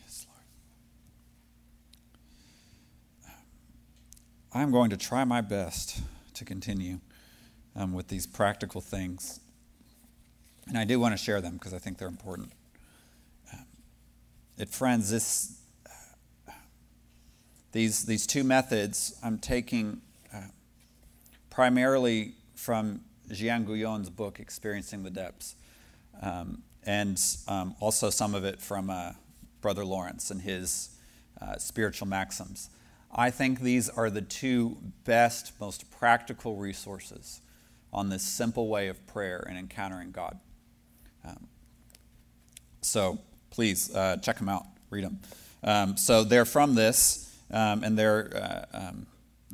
Yes, 0.00 0.26
Lord. 3.24 3.34
I'm 4.54 4.70
going 4.70 4.90
to 4.90 4.96
try 4.96 5.24
my 5.24 5.40
best 5.40 6.00
to 6.34 6.44
continue 6.44 7.00
um, 7.76 7.92
with 7.92 8.08
these 8.08 8.26
practical 8.26 8.80
things. 8.80 9.40
And 10.66 10.78
I 10.78 10.84
do 10.84 10.98
want 10.98 11.12
to 11.12 11.22
share 11.22 11.40
them 11.40 11.54
because 11.54 11.74
I 11.74 11.78
think 11.78 11.98
they're 11.98 12.08
important. 12.08 12.52
Um, 13.52 13.66
it, 14.56 14.70
friends, 14.70 15.10
this, 15.10 15.60
uh, 15.86 16.52
these, 17.72 18.04
these 18.04 18.26
two 18.26 18.44
methods 18.44 19.18
I'm 19.22 19.38
taking 19.38 20.00
uh, 20.32 20.42
primarily 21.50 22.34
from 22.54 23.02
Jeanne 23.30 23.64
Guyon's 23.64 24.10
book, 24.10 24.40
Experiencing 24.40 25.02
the 25.02 25.10
Depths, 25.10 25.56
um, 26.22 26.62
and 26.86 27.20
um, 27.48 27.74
also 27.80 28.10
some 28.10 28.34
of 28.34 28.44
it 28.44 28.60
from 28.60 28.90
uh, 28.90 29.12
Brother 29.60 29.84
Lawrence 29.84 30.30
and 30.30 30.40
his 30.40 30.90
uh, 31.40 31.56
spiritual 31.56 32.06
maxims. 32.06 32.70
I 33.14 33.30
think 33.30 33.60
these 33.60 33.88
are 33.88 34.10
the 34.10 34.22
two 34.22 34.76
best, 35.04 35.52
most 35.60 35.90
practical 35.90 36.56
resources 36.56 37.40
on 37.94 38.08
this 38.08 38.22
simple 38.22 38.68
way 38.68 38.88
of 38.88 39.06
prayer 39.06 39.44
and 39.48 39.56
encountering 39.56 40.10
God. 40.10 40.38
Um, 41.24 41.48
so 42.82 43.18
please 43.50 43.94
uh, 43.94 44.16
check 44.16 44.38
them 44.38 44.48
out, 44.48 44.66
read 44.90 45.04
them. 45.04 45.20
Um, 45.62 45.96
so 45.96 46.24
they're 46.24 46.44
from 46.44 46.74
this, 46.74 47.34
um, 47.50 47.82
and 47.84 47.98
they're 47.98 48.66
uh, 48.72 48.78
um, 48.78 49.06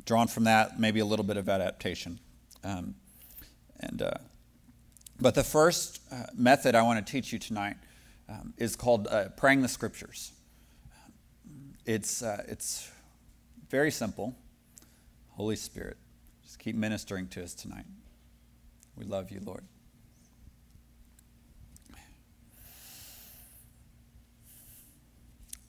drawn 0.05 0.27
from 0.27 0.45
that, 0.45 0.79
maybe 0.79 0.99
a 0.99 1.05
little 1.05 1.25
bit 1.25 1.37
of 1.37 1.47
adaptation. 1.47 2.19
Um, 2.63 2.95
and 3.79 4.01
uh, 4.01 4.11
but 5.19 5.35
the 5.35 5.43
first 5.43 6.01
uh, 6.11 6.23
method 6.35 6.75
I 6.75 6.81
want 6.81 7.05
to 7.05 7.11
teach 7.11 7.31
you 7.31 7.39
tonight 7.39 7.77
um, 8.27 8.53
is 8.57 8.75
called 8.75 9.07
uh, 9.07 9.29
praying 9.37 9.61
the 9.61 9.67
scriptures. 9.67 10.31
It's 11.85 12.21
uh, 12.21 12.43
it's 12.47 12.91
very 13.69 13.91
simple. 13.91 14.35
Holy 15.29 15.55
Spirit, 15.55 15.97
just 16.43 16.59
keep 16.59 16.75
ministering 16.75 17.27
to 17.29 17.43
us 17.43 17.53
tonight. 17.53 17.85
We 18.95 19.05
love 19.05 19.31
you, 19.31 19.41
Lord. 19.43 19.63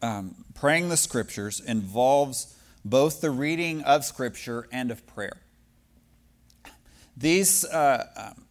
Um, 0.01 0.45
praying 0.55 0.89
the 0.89 0.97
scriptures 0.97 1.61
involves 1.61 2.57
both 2.85 3.21
the 3.21 3.31
reading 3.31 3.83
of 3.83 4.05
scripture 4.05 4.67
and 4.73 4.91
of 4.91 5.07
prayer. 5.07 5.43
These, 7.17 7.65
uh, 7.65 8.07
um, 8.17 8.47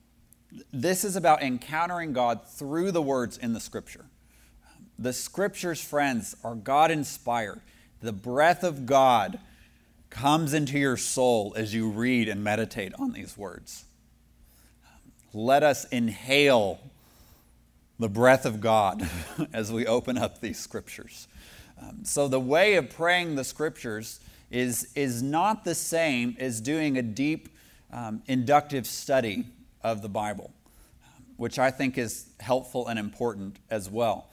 this 0.71 1.03
is 1.03 1.17
about 1.17 1.41
encountering 1.41 2.13
God 2.13 2.47
through 2.47 2.91
the 2.91 3.01
words 3.01 3.38
in 3.38 3.51
the 3.51 3.60
scripture. 3.60 4.05
The 4.97 5.12
scriptures, 5.12 5.81
friends, 5.84 6.36
are 6.43 6.55
God 6.55 6.89
inspired 6.91 7.62
the 8.01 8.12
breath 8.12 8.63
of 8.63 8.86
God 8.86 9.39
comes 10.10 10.53
into 10.53 10.77
your 10.77 10.97
soul 10.97 11.53
as 11.55 11.73
you 11.73 11.89
read 11.89 12.27
and 12.27 12.43
meditate 12.43 12.93
on 12.99 13.13
these 13.13 13.38
words. 13.38 13.86
Let 15.34 15.63
us 15.63 15.86
inhale 15.86 16.80
the 18.00 18.10
breath 18.10 18.46
of 18.46 18.60
God 18.60 19.10
as 19.54 19.72
we 19.72 19.86
open 19.86 20.17
up 20.17 20.41
these 20.41 20.60
scriptures. 20.60 21.28
Um, 21.82 22.04
so, 22.04 22.28
the 22.28 22.39
way 22.39 22.76
of 22.76 22.89
praying 22.89 23.36
the 23.36 23.44
scriptures 23.44 24.20
is, 24.50 24.91
is 24.96 25.24
not 25.24 25.63
the 25.63 25.74
same 25.76 26.36
as 26.39 26.62
doing 26.62 26.98
a 26.98 27.02
deep 27.02 27.50
um, 27.91 28.22
inductive 28.28 28.86
study 28.86 29.46
of 29.84 30.02
the 30.02 30.10
Bible, 30.10 30.52
which 31.38 31.58
I 31.58 31.72
think 31.72 31.98
is 31.98 32.28
helpful 32.39 32.88
and 32.88 33.00
important 33.00 33.58
as 33.70 33.89
well. 33.89 34.28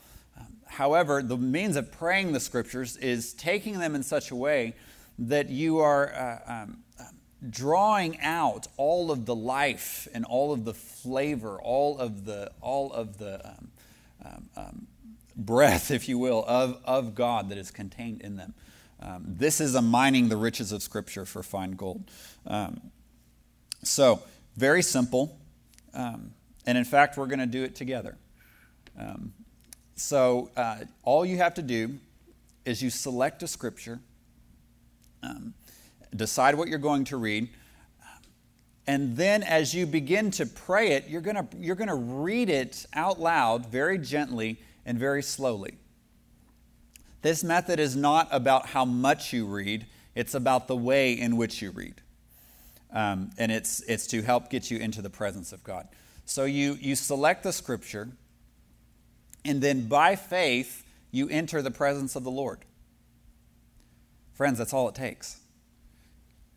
However, 0.69 1.23
the 1.23 1.37
means 1.37 1.77
of 1.77 1.91
praying 1.91 2.33
the 2.33 2.41
scriptures 2.41 2.97
is 2.99 3.33
taking 3.33 3.79
them 3.79 3.95
in 3.95 4.03
such 4.03 4.31
a 4.31 4.37
way 4.37 4.75
that 5.19 5.49
you 5.49 5.79
are 5.79 6.15
uh, 6.15 6.39
um, 6.47 6.63
um, 6.63 6.83
drawing 7.49 8.21
out 8.21 8.67
all 8.77 9.11
of 9.11 9.27
the 9.27 9.35
life 9.35 10.09
and 10.15 10.25
all 10.25 10.53
of 10.53 10.65
the 10.65 10.75
flavor, 10.75 11.61
all 11.61 11.99
of 11.99 12.25
the, 12.25 12.51
all 12.61 12.93
of 12.93 13.19
the 13.19 13.47
um, 13.47 13.69
um, 14.25 14.49
um 14.57 14.87
breath, 15.37 15.91
if 15.93 16.09
you 16.09 16.19
will, 16.19 16.45
of, 16.47 16.81
of 16.85 17.15
God 17.15 17.49
that 17.51 17.59
is 17.59 17.71
contained 17.71 18.23
in 18.23 18.37
them. 18.37 18.55
Um, 19.01 19.23
this 19.27 19.61
is 19.61 19.77
a 19.77 19.83
mining 19.83 20.29
the 20.29 20.37
riches 20.37 20.73
of 20.73 20.83
Scripture 20.83 21.25
for 21.25 21.43
fine 21.43 21.73
gold. 21.73 22.11
so, 23.85 24.23
very 24.57 24.83
simple. 24.83 25.39
and 25.95 26.33
in 26.67 26.85
fact, 26.85 27.17
we're 27.17 27.27
going 27.27 27.39
to 27.39 27.47
do 27.47 27.63
it 27.63 27.77
together. 27.77 28.19
Um, 28.99 29.33
so 29.99 30.51
uh, 30.57 30.79
all 31.03 31.27
you 31.27 31.39
have 31.39 31.55
to 31.55 31.63
do 31.63 31.99
is 32.65 32.83
you 32.83 32.91
select 32.91 33.43
a 33.43 33.49
scripture, 33.49 34.01
um, 35.23 35.55
decide 36.15 36.55
what 36.55 36.69
you're 36.69 36.79
going 36.79 37.05
to 37.05 37.17
read, 37.17 37.49
and 38.87 39.17
then 39.17 39.43
as 39.43 39.75
you 39.75 39.87
begin 39.87 40.31
to 40.33 40.47
pray 40.47 40.93
it, 40.93 41.09
you're 41.09 41.21
going 41.21 41.49
you're 41.59 41.77
to 41.77 41.95
read 41.95 42.49
it 42.49 42.87
out 42.95 43.21
loud 43.21 43.67
very 43.67 43.99
gently 43.99 44.61
and 44.87 44.99
very 44.99 45.23
slowly. 45.23 45.77
This 47.21 47.45
method 47.45 47.81
is 47.81 47.95
not 47.97 48.29
about 48.31 48.67
how 48.67 48.85
much 48.85 49.33
you 49.33 49.47
read, 49.47 49.87
it's 50.15 50.35
about 50.35 50.69
the 50.69 50.77
way 50.77 51.13
in 51.13 51.37
which 51.37 51.61
you 51.61 51.71
read. 51.71 52.01
Um, 52.91 53.31
and 53.37 53.53
it's, 53.53 53.83
it's 53.83 54.07
to 54.09 54.23
help 54.23 54.49
get 54.49 54.71
you 54.71 54.79
into 54.79 55.03
the 55.03 55.11
presence 55.11 55.53
of 55.53 55.63
God. 55.63 55.89
So 56.25 56.45
you, 56.45 56.79
you 56.81 56.97
select 56.97 57.43
the 57.43 57.53
scripture 57.53 58.09
and 59.45 59.61
then 59.63 59.89
by 59.89 60.17
faith, 60.17 60.85
you 61.11 61.29
enter 61.29 61.63
the 61.63 61.71
presence 61.71 62.17
of 62.17 62.25
the 62.25 62.31
Lord. 62.31 62.61
Friends, 64.35 64.59
that's 64.59 64.73
all 64.73 64.89
it 64.89 64.95
takes. 64.95 65.41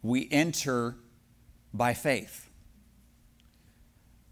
We 0.01 0.27
enter 0.31 0.95
by 1.73 1.93
faith. 1.93 2.49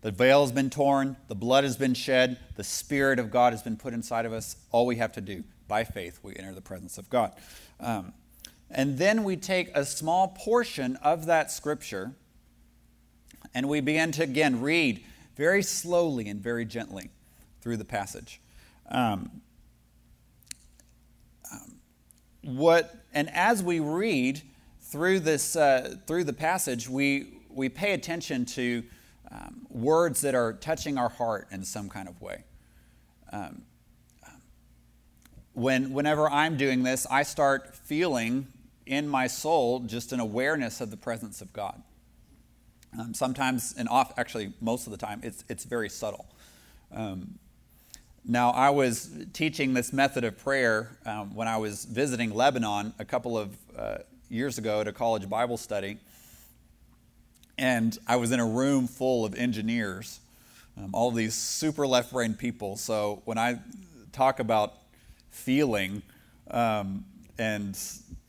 The 0.02 0.12
veil 0.12 0.42
has 0.42 0.52
been 0.52 0.70
torn, 0.70 1.18
the 1.28 1.36
blood 1.36 1.66
has 1.66 1.76
been 1.76 1.94
shed, 1.94 2.40
the 2.56 2.64
Spirit 2.64 3.20
of 3.20 3.32
God 3.32 3.52
has 3.52 3.62
been 3.62 3.76
put 3.76 3.94
inside 3.94 4.26
of 4.26 4.32
us. 4.32 4.56
All 4.72 4.86
we 4.86 4.96
have 4.96 5.12
to 5.14 5.22
do, 5.22 5.44
by 5.68 5.84
faith, 5.84 6.20
we 6.24 6.36
enter 6.36 6.54
the 6.54 6.62
presence 6.62 6.98
of 6.98 7.10
God. 7.10 7.34
Um, 7.80 8.14
and 8.72 8.98
then 8.98 9.24
we 9.24 9.36
take 9.36 9.76
a 9.76 9.86
small 9.86 10.30
portion 10.30 10.96
of 10.98 11.26
that 11.26 11.52
scripture 11.52 12.14
and 13.54 13.68
we 13.68 13.82
begin 13.82 14.12
to 14.14 14.24
again 14.24 14.62
read 14.62 15.04
very 15.36 15.64
slowly 15.64 16.28
and 16.28 16.42
very 16.42 16.66
gently 16.66 17.10
through 17.62 17.78
the 17.78 17.86
passage. 17.86 18.40
Um, 18.90 19.42
um, 21.52 21.76
what 22.44 22.96
and 23.14 23.30
as 23.32 23.64
we 23.64 23.80
read 23.80 24.42
through 24.90 25.20
this 25.20 25.56
uh, 25.56 25.96
through 26.08 26.24
the 26.24 26.34
passage, 26.34 26.90
we 26.90 27.42
we 27.50 27.70
pay 27.70 27.94
attention 27.94 28.46
to 28.46 28.84
um, 29.32 29.68
words 29.70 30.22
that 30.22 30.36
are 30.36 30.54
touching 30.54 30.98
our 30.98 31.10
heart 31.10 31.48
in 31.52 31.64
some 31.64 31.90
kind 31.90 32.08
of 32.08 32.22
way. 32.22 32.44
Um, 33.32 33.64
when 35.54 35.94
whenever 35.94 36.30
I'm 36.30 36.58
doing 36.58 36.84
this, 36.84 37.06
I 37.10 37.24
start 37.24 37.76
feeling 37.76 38.48
in 38.86 39.08
my 39.08 39.28
soul 39.28 39.82
just 39.82 40.12
an 40.12 40.20
awareness 40.20 40.82
of 40.82 40.90
the 40.90 40.98
presence 40.98 41.42
of 41.42 41.54
God. 41.54 41.84
Um, 43.00 43.14
sometimes, 43.14 43.76
and 43.78 43.88
off, 43.88 44.18
actually, 44.18 44.54
most 44.60 44.88
of 44.88 44.92
the 44.92 44.98
time, 44.98 45.20
it's 45.24 45.44
it's 45.48 45.66
very 45.66 45.90
subtle. 45.90 46.28
Um, 46.92 47.38
now, 48.26 48.50
I 48.50 48.72
was 48.72 49.12
teaching 49.34 49.74
this 49.74 49.94
method 49.94 50.24
of 50.24 50.38
prayer 50.38 50.98
um, 51.06 51.36
when 51.36 51.48
I 51.48 51.58
was 51.58 51.86
visiting 51.86 52.32
Lebanon 52.32 52.94
a 53.00 53.06
couple 53.06 53.38
of 53.38 53.56
uh, 53.78 53.98
years 54.30 54.58
ago 54.58 54.82
at 54.82 54.88
a 54.88 54.94
college 54.94 55.28
Bible 55.30 55.58
study. 55.58 55.98
And 57.58 57.98
I 58.08 58.16
was 58.16 58.32
in 58.32 58.40
a 58.40 58.46
room 58.46 58.88
full 58.88 59.26
of 59.26 59.36
engineers, 59.36 60.22
um, 60.78 60.92
all 60.94 61.12
these 61.12 61.34
super 61.34 61.86
left 61.86 62.14
brain 62.14 62.34
people. 62.34 62.78
So 62.78 63.22
when 63.26 63.38
I 63.38 63.60
talk 64.14 64.40
about 64.40 64.76
feeling 65.30 66.02
um, 66.50 67.04
and 67.38 67.78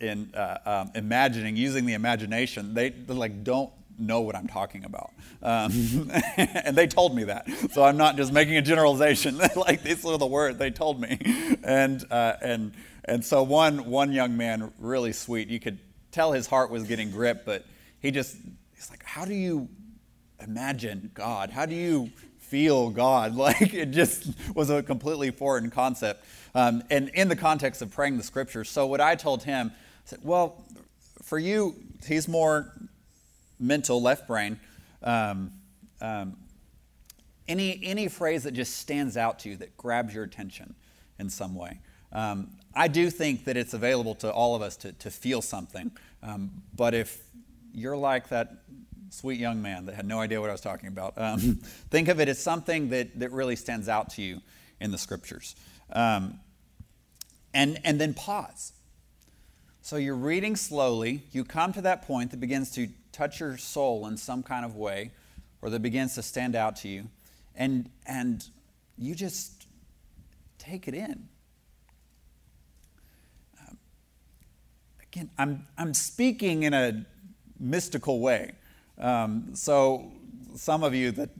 in 0.00 0.34
uh, 0.34 0.58
um, 0.66 0.90
imagining, 0.94 1.56
using 1.56 1.86
the 1.86 1.94
imagination, 1.94 2.74
they 2.74 2.92
like 3.06 3.44
don't 3.44 3.70
know 3.98 4.20
what 4.22 4.34
I'm 4.34 4.48
talking 4.48 4.84
about. 4.84 5.12
Um, 5.42 6.10
and 6.36 6.76
they 6.76 6.86
told 6.86 7.14
me 7.14 7.24
that. 7.24 7.48
So 7.72 7.84
I'm 7.84 7.96
not 7.96 8.16
just 8.16 8.32
making 8.32 8.56
a 8.56 8.62
generalization. 8.62 9.38
like 9.56 9.82
these 9.82 10.04
are 10.04 10.18
the 10.18 10.26
words 10.26 10.58
they 10.58 10.70
told 10.70 11.00
me. 11.00 11.56
And, 11.62 12.04
uh, 12.10 12.34
and, 12.40 12.72
and 13.04 13.24
so 13.24 13.42
one, 13.42 13.84
one 13.84 14.12
young 14.12 14.36
man, 14.36 14.72
really 14.78 15.12
sweet, 15.12 15.48
you 15.48 15.60
could 15.60 15.78
tell 16.12 16.32
his 16.32 16.46
heart 16.46 16.70
was 16.70 16.84
getting 16.84 17.10
gripped, 17.10 17.46
but 17.46 17.64
he 18.00 18.10
just, 18.10 18.36
he's 18.74 18.90
like, 18.90 19.04
how 19.04 19.24
do 19.24 19.34
you, 19.34 19.68
imagine 20.42 21.10
God? 21.14 21.50
How 21.50 21.66
do 21.66 21.74
you 21.74 22.10
feel 22.38 22.90
God? 22.90 23.34
Like 23.40 23.74
it 23.74 23.90
just 23.90 24.26
was 24.54 24.70
a 24.70 24.82
completely 24.82 25.30
foreign 25.30 25.70
concept. 25.70 26.24
Um, 26.54 26.82
and 26.90 27.08
in 27.10 27.28
the 27.28 27.36
context 27.36 27.80
of 27.82 27.90
praying 27.90 28.16
the 28.16 28.22
scriptures. 28.22 28.68
So 28.68 28.86
what 28.86 29.00
I 29.00 29.14
told 29.14 29.44
him, 29.44 29.70
I 29.74 29.78
said, 30.04 30.20
well, 30.22 30.64
for 31.22 31.38
you, 31.38 31.76
he's 32.06 32.26
more 32.26 32.72
mental, 33.58 34.02
left 34.02 34.26
brain. 34.26 34.58
Um, 35.02 35.52
um, 36.00 36.36
any, 37.46 37.80
any 37.82 38.08
phrase 38.08 38.44
that 38.44 38.52
just 38.52 38.76
stands 38.78 39.16
out 39.16 39.40
to 39.40 39.50
you, 39.50 39.56
that 39.56 39.76
grabs 39.76 40.14
your 40.14 40.24
attention 40.24 40.74
in 41.18 41.30
some 41.30 41.54
way. 41.54 41.80
Um, 42.12 42.50
I 42.74 42.88
do 42.88 43.10
think 43.10 43.44
that 43.44 43.56
it's 43.56 43.74
available 43.74 44.14
to 44.16 44.32
all 44.32 44.54
of 44.54 44.62
us 44.62 44.76
to, 44.78 44.92
to 44.92 45.10
feel 45.10 45.42
something. 45.42 45.90
Um, 46.22 46.50
but 46.74 46.94
if 46.94 47.22
you're 47.72 47.96
like 47.96 48.28
that 48.28 48.52
sweet 49.10 49.40
young 49.40 49.60
man 49.60 49.86
that 49.86 49.94
had 49.94 50.06
no 50.06 50.20
idea 50.20 50.40
what 50.40 50.50
I 50.50 50.52
was 50.52 50.60
talking 50.60 50.88
about, 50.88 51.14
um, 51.16 51.38
think 51.90 52.08
of 52.08 52.20
it 52.20 52.28
as 52.28 52.38
something 52.38 52.90
that, 52.90 53.18
that 53.18 53.32
really 53.32 53.56
stands 53.56 53.88
out 53.88 54.10
to 54.10 54.22
you 54.22 54.40
in 54.80 54.90
the 54.90 54.98
scriptures. 54.98 55.56
Um, 55.92 56.38
and, 57.52 57.80
and 57.84 58.00
then 58.00 58.14
pause. 58.14 58.72
So 59.82 59.96
you're 59.96 60.14
reading 60.14 60.56
slowly, 60.56 61.22
you 61.32 61.44
come 61.44 61.72
to 61.72 61.82
that 61.82 62.02
point 62.02 62.30
that 62.30 62.38
begins 62.38 62.70
to 62.72 62.88
touch 63.12 63.40
your 63.40 63.56
soul 63.56 64.06
in 64.06 64.16
some 64.16 64.42
kind 64.42 64.64
of 64.64 64.76
way, 64.76 65.10
or 65.62 65.70
that 65.70 65.82
begins 65.82 66.14
to 66.14 66.22
stand 66.22 66.54
out 66.54 66.76
to 66.76 66.88
you, 66.88 67.08
and, 67.56 67.90
and 68.06 68.46
you 68.96 69.14
just 69.14 69.66
take 70.58 70.86
it 70.86 70.94
in. 70.94 71.28
Again, 75.12 75.30
I'm, 75.38 75.66
I'm 75.76 75.92
speaking 75.92 76.62
in 76.62 76.72
a 76.72 77.04
mystical 77.58 78.20
way. 78.20 78.52
Um, 78.98 79.54
so 79.54 80.10
some 80.56 80.84
of 80.84 80.94
you 80.94 81.10
that 81.12 81.30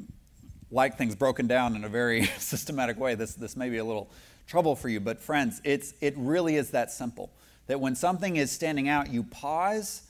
like 0.73 0.99
things 0.99 1.15
broken 1.15 1.47
down 1.47 1.77
in 1.77 1.85
a 1.85 1.89
very 1.89 2.25
systematic 2.39 2.99
way, 2.99 3.15
this, 3.15 3.35
this 3.35 3.57
may 3.57 3.71
be 3.71 3.79
a 3.79 3.85
little 3.85 4.11
trouble 4.47 4.75
for 4.75 4.89
you. 4.89 4.99
But 4.99 5.21
friends, 5.21 5.61
it's, 5.63 5.95
it 6.01 6.15
really 6.17 6.57
is 6.57 6.71
that 6.71 6.91
simple 6.91 7.31
that 7.69 7.81
when 7.81 7.95
something 7.95 8.37
is 8.37 8.51
standing 8.51 8.89
out, 8.89 9.11
you 9.11 9.23
pause 9.23 10.03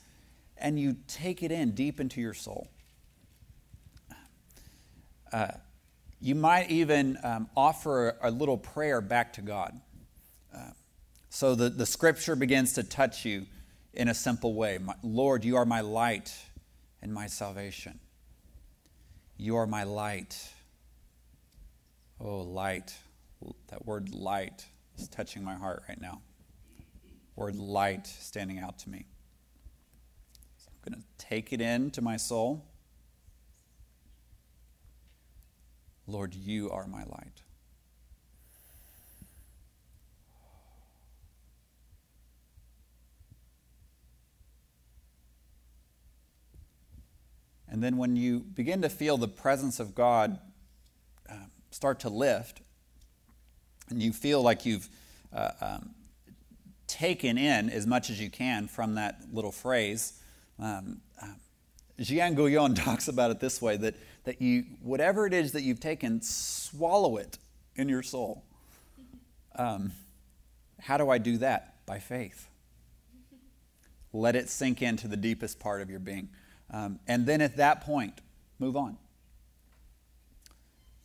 and 0.57 0.79
you 0.79 0.95
take 1.07 1.43
it 1.43 1.51
in 1.51 1.71
deep 1.71 1.99
into 1.99 2.19
your 2.19 2.33
soul. 2.33 2.67
Uh, 5.31 5.51
you 6.19 6.33
might 6.33 6.69
even 6.71 7.17
um, 7.23 7.49
offer 7.55 8.17
a, 8.21 8.29
a, 8.29 8.31
little 8.31 8.57
prayer 8.57 8.99
back 8.99 9.33
to 9.33 9.41
God. 9.41 9.79
So 11.31 11.55
the, 11.55 11.69
the 11.69 11.87
scripture 11.87 12.35
begins 12.35 12.73
to 12.73 12.83
touch 12.83 13.25
you 13.25 13.47
in 13.93 14.07
a 14.07 14.13
simple 14.13 14.53
way. 14.53 14.77
My, 14.77 14.93
Lord, 15.01 15.43
you 15.43 15.55
are 15.55 15.65
my 15.65 15.81
light 15.81 16.31
and 17.01 17.11
my 17.11 17.25
salvation. 17.25 17.99
You 19.37 19.55
are 19.55 19.65
my 19.65 19.83
light. 19.83 20.37
Oh, 22.19 22.41
light. 22.41 22.93
That 23.69 23.87
word 23.87 24.13
light 24.13 24.65
is 24.99 25.07
touching 25.07 25.43
my 25.43 25.55
heart 25.55 25.81
right 25.89 25.99
now 25.99 26.21
word 27.41 27.55
light 27.55 28.05
standing 28.05 28.59
out 28.59 28.77
to 28.77 28.89
me. 28.89 29.05
So 30.57 30.69
I'm 30.69 30.91
going 30.91 31.01
to 31.01 31.25
take 31.25 31.51
it 31.51 31.59
into 31.59 32.01
my 32.01 32.17
soul. 32.17 32.63
Lord, 36.05 36.35
you 36.35 36.69
are 36.69 36.85
my 36.85 37.03
light. 37.03 37.40
And 47.71 47.81
then 47.81 47.95
when 47.95 48.17
you 48.17 48.41
begin 48.41 48.81
to 48.81 48.89
feel 48.89 49.17
the 49.17 49.29
presence 49.29 49.79
of 49.79 49.95
God 49.95 50.37
uh, 51.29 51.35
start 51.71 52.01
to 52.01 52.09
lift, 52.09 52.61
and 53.89 54.01
you 54.01 54.11
feel 54.11 54.41
like 54.41 54.65
you've 54.65 54.89
uh, 55.33 55.51
um, 55.61 55.91
taken 56.87 57.37
in 57.37 57.69
as 57.69 57.87
much 57.87 58.09
as 58.09 58.19
you 58.19 58.29
can 58.29 58.67
from 58.67 58.95
that 58.95 59.21
little 59.31 59.53
phrase. 59.53 60.19
Um, 60.59 60.99
uh, 61.21 61.27
Jeanne 61.99 62.35
Guyon 62.35 62.75
talks 62.75 63.07
about 63.07 63.31
it 63.31 63.39
this 63.39 63.61
way 63.61 63.77
that, 63.77 63.95
that 64.25 64.41
you, 64.41 64.65
whatever 64.81 65.25
it 65.25 65.33
is 65.33 65.53
that 65.53 65.61
you've 65.61 65.79
taken, 65.79 66.21
swallow 66.21 67.15
it 67.15 67.37
in 67.77 67.87
your 67.87 68.03
soul. 68.03 68.43
Um, 69.55 69.93
how 70.79 70.97
do 70.97 71.09
I 71.09 71.17
do 71.17 71.37
that? 71.37 71.85
By 71.85 71.99
faith. 71.99 72.49
Let 74.11 74.35
it 74.35 74.49
sink 74.49 74.81
into 74.81 75.07
the 75.07 75.15
deepest 75.15 75.59
part 75.59 75.81
of 75.81 75.89
your 75.89 75.99
being. 75.99 76.29
Um, 76.71 76.99
and 77.07 77.25
then 77.25 77.41
at 77.41 77.57
that 77.57 77.81
point, 77.81 78.21
move 78.59 78.77
on. 78.77 78.97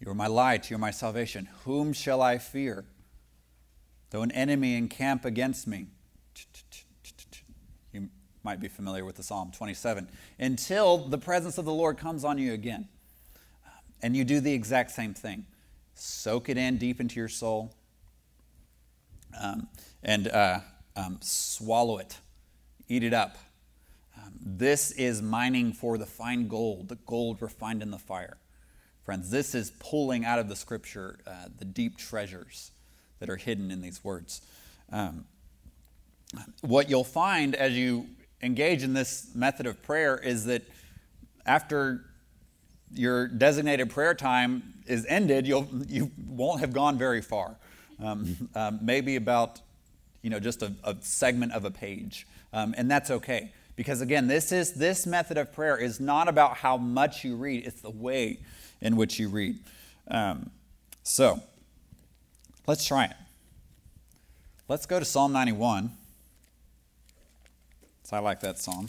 You 0.00 0.11
are 0.11 0.14
my 0.14 0.26
light, 0.26 0.70
you 0.70 0.76
are 0.76 0.79
my 0.79 0.90
salvation. 0.90 1.48
Whom 1.64 1.92
shall 1.92 2.22
I 2.22 2.38
fear? 2.38 2.85
Though 4.11 4.22
an 4.22 4.31
enemy 4.31 4.76
encamp 4.76 5.24
against 5.24 5.66
me, 5.66 5.88
you 7.92 8.09
might 8.44 8.61
be 8.61 8.68
familiar 8.68 9.05
with 9.05 9.16
the 9.16 9.22
Psalm 9.22 9.50
27, 9.50 10.09
until 10.38 10.98
the 10.98 11.18
presence 11.18 11.59
of 11.59 11.64
the 11.64 11.72
Lord 11.72 11.98
comes 11.98 12.24
on 12.24 12.38
you 12.38 12.52
again. 12.52 12.88
And 14.02 14.16
you 14.16 14.24
do 14.24 14.40
the 14.40 14.52
exact 14.52 14.90
same 14.92 15.14
thing. 15.14 15.46
Soak 15.94 16.50
it 16.50 16.59
in 16.59 16.76
deep 16.76 17.00
into 17.00 17.18
your 17.18 17.29
soul 17.29 17.74
um, 19.40 19.68
and 20.02 20.29
uh, 20.29 20.61
um, 20.94 21.18
swallow 21.20 21.98
it, 21.98 22.18
eat 22.88 23.02
it 23.02 23.14
up. 23.14 23.37
This 24.49 24.93
is 24.93 25.21
mining 25.21 25.73
for 25.73 25.99
the 25.99 26.07
fine 26.07 26.47
gold, 26.47 26.89
the 26.89 26.95
gold 26.95 27.43
refined 27.43 27.83
in 27.83 27.91
the 27.91 27.99
fire. 27.99 28.37
Friends, 29.05 29.29
this 29.29 29.57
is 29.57 29.73
pulling 29.81 30.25
out 30.25 30.39
of 30.39 30.49
the 30.49 30.55
scripture 30.55 31.19
uh, 31.27 31.47
the 31.59 31.65
deep 31.65 31.99
treasures 31.99 32.71
that 33.19 33.29
are 33.29 33.35
hidden 33.35 33.73
in 33.73 33.83
these 33.83 34.05
words. 34.05 34.43
Um, 34.93 35.25
what 36.61 36.89
you'll 36.89 37.03
find 37.03 37.57
as 37.57 37.77
you 37.77 38.07
engage 38.41 38.85
in 38.85 38.95
this 38.95 39.33
method 39.35 39.67
of 39.67 39.83
prayer 39.83 40.17
is 40.17 40.45
that 40.45 40.63
after 41.45 42.05
your 42.93 43.27
designated 43.27 43.91
prayer 43.91 44.15
time 44.15 44.75
is 44.87 45.05
ended, 45.07 45.49
you'll, 45.49 45.69
you 45.89 46.13
won't 46.25 46.61
have 46.61 46.73
gone 46.73 46.97
very 46.97 47.21
far. 47.21 47.57
Um, 47.99 48.49
um, 48.55 48.79
maybe 48.81 49.17
about 49.17 49.61
you 50.23 50.31
know 50.31 50.39
just 50.39 50.63
a, 50.63 50.73
a 50.85 50.95
segment 51.01 51.51
of 51.51 51.65
a 51.65 51.71
page, 51.73 52.29
um, 52.53 52.77
and 52.79 52.89
that's 52.89 53.11
okay 53.11 53.51
because 53.77 54.01
again, 54.01 54.27
this 54.27 54.51
is 54.51 54.73
this 54.73 55.07
method 55.07 55.39
of 55.39 55.53
prayer 55.53 55.77
is 55.77 56.01
not 56.01 56.29
about 56.29 56.57
how 56.57 56.77
much 56.77 57.25
you 57.25 57.37
read; 57.37 57.67
it's 57.67 57.83
the 57.83 57.91
way 57.91 58.41
in 58.81 58.97
which 58.97 59.19
you 59.19 59.29
read. 59.29 59.59
Um, 60.09 60.51
so. 61.03 61.41
Let's 62.67 62.85
try 62.85 63.05
it. 63.05 63.17
Let's 64.69 64.87
go 64.87 64.99
to 64.99 65.05
Psalm 65.05 65.33
91. 65.33 65.93
So 68.03 68.17
I 68.17 68.21
like 68.21 68.41
that 68.41 68.59
psalm. 68.59 68.89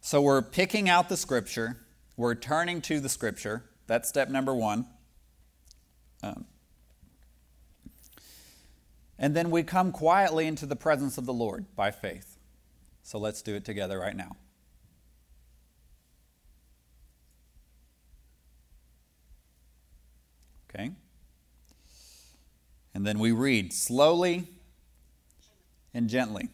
So 0.00 0.22
we're 0.22 0.42
picking 0.42 0.88
out 0.88 1.08
the 1.08 1.16
scripture, 1.16 1.78
we're 2.16 2.36
turning 2.36 2.80
to 2.82 3.00
the 3.00 3.08
scripture. 3.08 3.64
That's 3.88 4.08
step 4.08 4.28
number 4.28 4.54
one. 4.54 4.86
Um, 6.22 6.44
and 9.18 9.34
then 9.34 9.50
we 9.50 9.62
come 9.62 9.92
quietly 9.92 10.46
into 10.46 10.66
the 10.66 10.76
presence 10.76 11.16
of 11.18 11.26
the 11.26 11.32
Lord 11.32 11.64
by 11.74 11.90
faith. 11.90 12.36
So 13.02 13.18
let's 13.18 13.40
do 13.42 13.54
it 13.54 13.64
together 13.64 13.98
right 13.98 14.16
now. 14.16 14.36
Okay? 20.68 20.90
And 22.94 23.06
then 23.06 23.18
we 23.18 23.32
read 23.32 23.72
slowly 23.72 24.48
and 25.94 26.10
gently. 26.10 26.48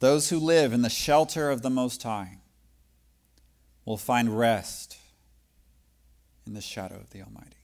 Those 0.00 0.30
who 0.30 0.38
live 0.38 0.72
in 0.72 0.82
the 0.82 0.90
shelter 0.90 1.50
of 1.50 1.62
the 1.62 1.70
Most 1.70 2.02
High 2.02 2.38
will 3.84 3.96
find 3.96 4.36
rest 4.36 4.98
in 6.46 6.54
the 6.54 6.60
shadow 6.60 6.96
of 6.96 7.10
the 7.10 7.22
Almighty. 7.22 7.56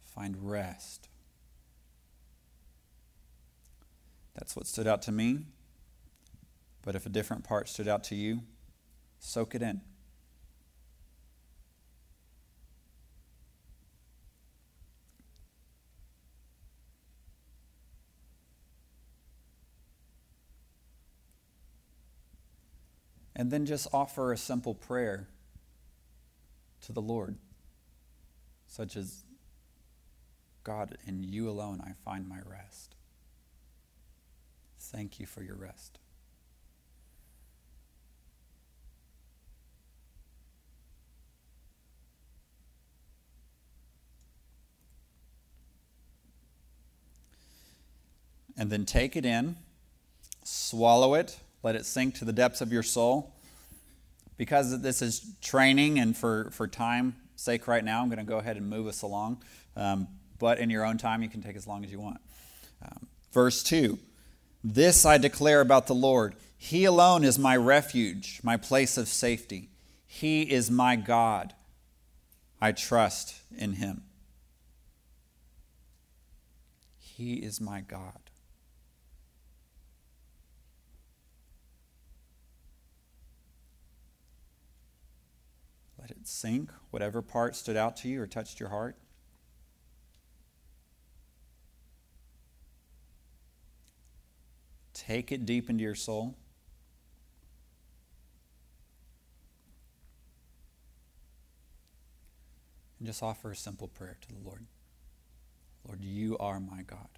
Find 0.00 0.36
rest. 0.50 1.08
That's 4.34 4.56
what 4.56 4.66
stood 4.66 4.86
out 4.86 5.02
to 5.02 5.12
me. 5.12 5.46
But 6.82 6.94
if 6.94 7.06
a 7.06 7.10
different 7.10 7.44
part 7.44 7.68
stood 7.68 7.88
out 7.88 8.04
to 8.04 8.14
you, 8.14 8.40
Soak 9.20 9.54
it 9.54 9.62
in. 9.62 9.82
And 23.40 23.50
then 23.50 23.64
just 23.64 23.88
offer 23.90 24.32
a 24.32 24.36
simple 24.36 24.74
prayer 24.74 25.26
to 26.82 26.92
the 26.92 27.00
Lord. 27.00 27.36
such 28.66 28.98
as 28.98 29.24
God, 30.62 30.98
in 31.06 31.24
you 31.24 31.48
alone 31.48 31.82
I 31.82 31.92
find 32.04 32.28
my 32.28 32.40
rest. 32.44 32.96
Thank 34.78 35.18
you 35.18 35.24
for 35.24 35.42
your 35.42 35.56
rest. 35.56 35.98
And 48.54 48.70
then 48.70 48.84
take 48.84 49.16
it 49.16 49.24
in, 49.24 49.56
swallow 50.44 51.14
it, 51.14 51.40
let 51.62 51.76
it 51.76 51.84
sink 51.86 52.14
to 52.16 52.24
the 52.24 52.32
depths 52.32 52.60
of 52.60 52.72
your 52.72 52.82
soul. 52.82 53.34
Because 54.36 54.80
this 54.80 55.02
is 55.02 55.34
training 55.42 55.98
and 55.98 56.16
for, 56.16 56.50
for 56.52 56.66
time 56.66 57.14
sake 57.36 57.68
right 57.68 57.84
now, 57.84 58.02
I'm 58.02 58.08
going 58.08 58.18
to 58.18 58.24
go 58.24 58.38
ahead 58.38 58.56
and 58.56 58.68
move 58.68 58.86
us 58.86 59.02
along. 59.02 59.42
Um, 59.76 60.08
but 60.38 60.58
in 60.58 60.70
your 60.70 60.84
own 60.84 60.98
time, 60.98 61.22
you 61.22 61.28
can 61.28 61.42
take 61.42 61.56
as 61.56 61.66
long 61.66 61.84
as 61.84 61.92
you 61.92 62.00
want. 62.00 62.20
Um, 62.82 63.06
verse 63.32 63.62
2 63.62 63.98
This 64.64 65.04
I 65.04 65.18
declare 65.18 65.60
about 65.60 65.86
the 65.86 65.94
Lord 65.94 66.34
He 66.56 66.84
alone 66.84 67.24
is 67.24 67.38
my 67.38 67.56
refuge, 67.56 68.40
my 68.42 68.56
place 68.56 68.96
of 68.96 69.08
safety. 69.08 69.68
He 70.06 70.42
is 70.42 70.70
my 70.70 70.96
God. 70.96 71.54
I 72.60 72.72
trust 72.72 73.36
in 73.56 73.74
Him. 73.74 74.02
He 76.98 77.34
is 77.34 77.60
my 77.60 77.80
God. 77.80 78.29
Let 86.00 86.10
it 86.10 86.26
sink, 86.26 86.70
whatever 86.90 87.20
part 87.20 87.54
stood 87.54 87.76
out 87.76 87.96
to 87.98 88.08
you 88.08 88.22
or 88.22 88.26
touched 88.26 88.58
your 88.58 88.70
heart. 88.70 88.96
Take 94.94 95.30
it 95.30 95.44
deep 95.44 95.68
into 95.68 95.82
your 95.82 95.94
soul. 95.94 96.36
And 102.98 103.06
just 103.06 103.22
offer 103.22 103.50
a 103.50 103.56
simple 103.56 103.88
prayer 103.88 104.16
to 104.20 104.28
the 104.28 104.38
Lord 104.44 104.66
Lord, 105.86 106.02
you 106.02 106.36
are 106.38 106.60
my 106.60 106.82
God. 106.82 107.08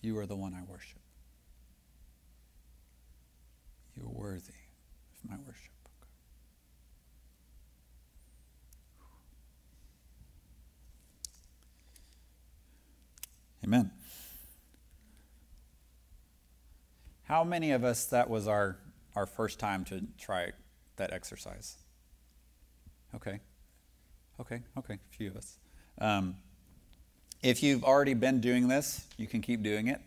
You 0.00 0.18
are 0.18 0.26
the 0.26 0.36
one 0.36 0.54
I 0.54 0.62
worship. 0.62 1.00
You 3.96 4.04
are 4.04 4.08
worthy 4.08 4.54
of 5.12 5.30
my 5.30 5.36
worship. 5.46 5.77
Amen. 13.68 13.90
How 17.24 17.44
many 17.44 17.72
of 17.72 17.84
us 17.84 18.06
that 18.06 18.30
was 18.30 18.48
our, 18.48 18.78
our 19.14 19.26
first 19.26 19.58
time 19.58 19.84
to 19.86 20.06
try 20.18 20.52
that 20.96 21.12
exercise? 21.12 21.76
Okay. 23.14 23.40
Okay, 24.40 24.62
okay, 24.78 24.94
a 24.94 25.16
few 25.16 25.28
of 25.28 25.36
us. 25.36 25.58
Um, 26.00 26.36
if 27.42 27.62
you've 27.62 27.84
already 27.84 28.14
been 28.14 28.40
doing 28.40 28.68
this, 28.68 29.06
you 29.18 29.26
can 29.26 29.42
keep 29.42 29.62
doing 29.62 29.88
it. 29.88 30.00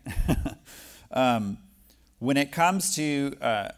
um, 1.12 1.59
when 2.18 2.38
it 2.38 2.51
comes 2.51 2.95
to 2.95 3.38
uh, 3.41 3.70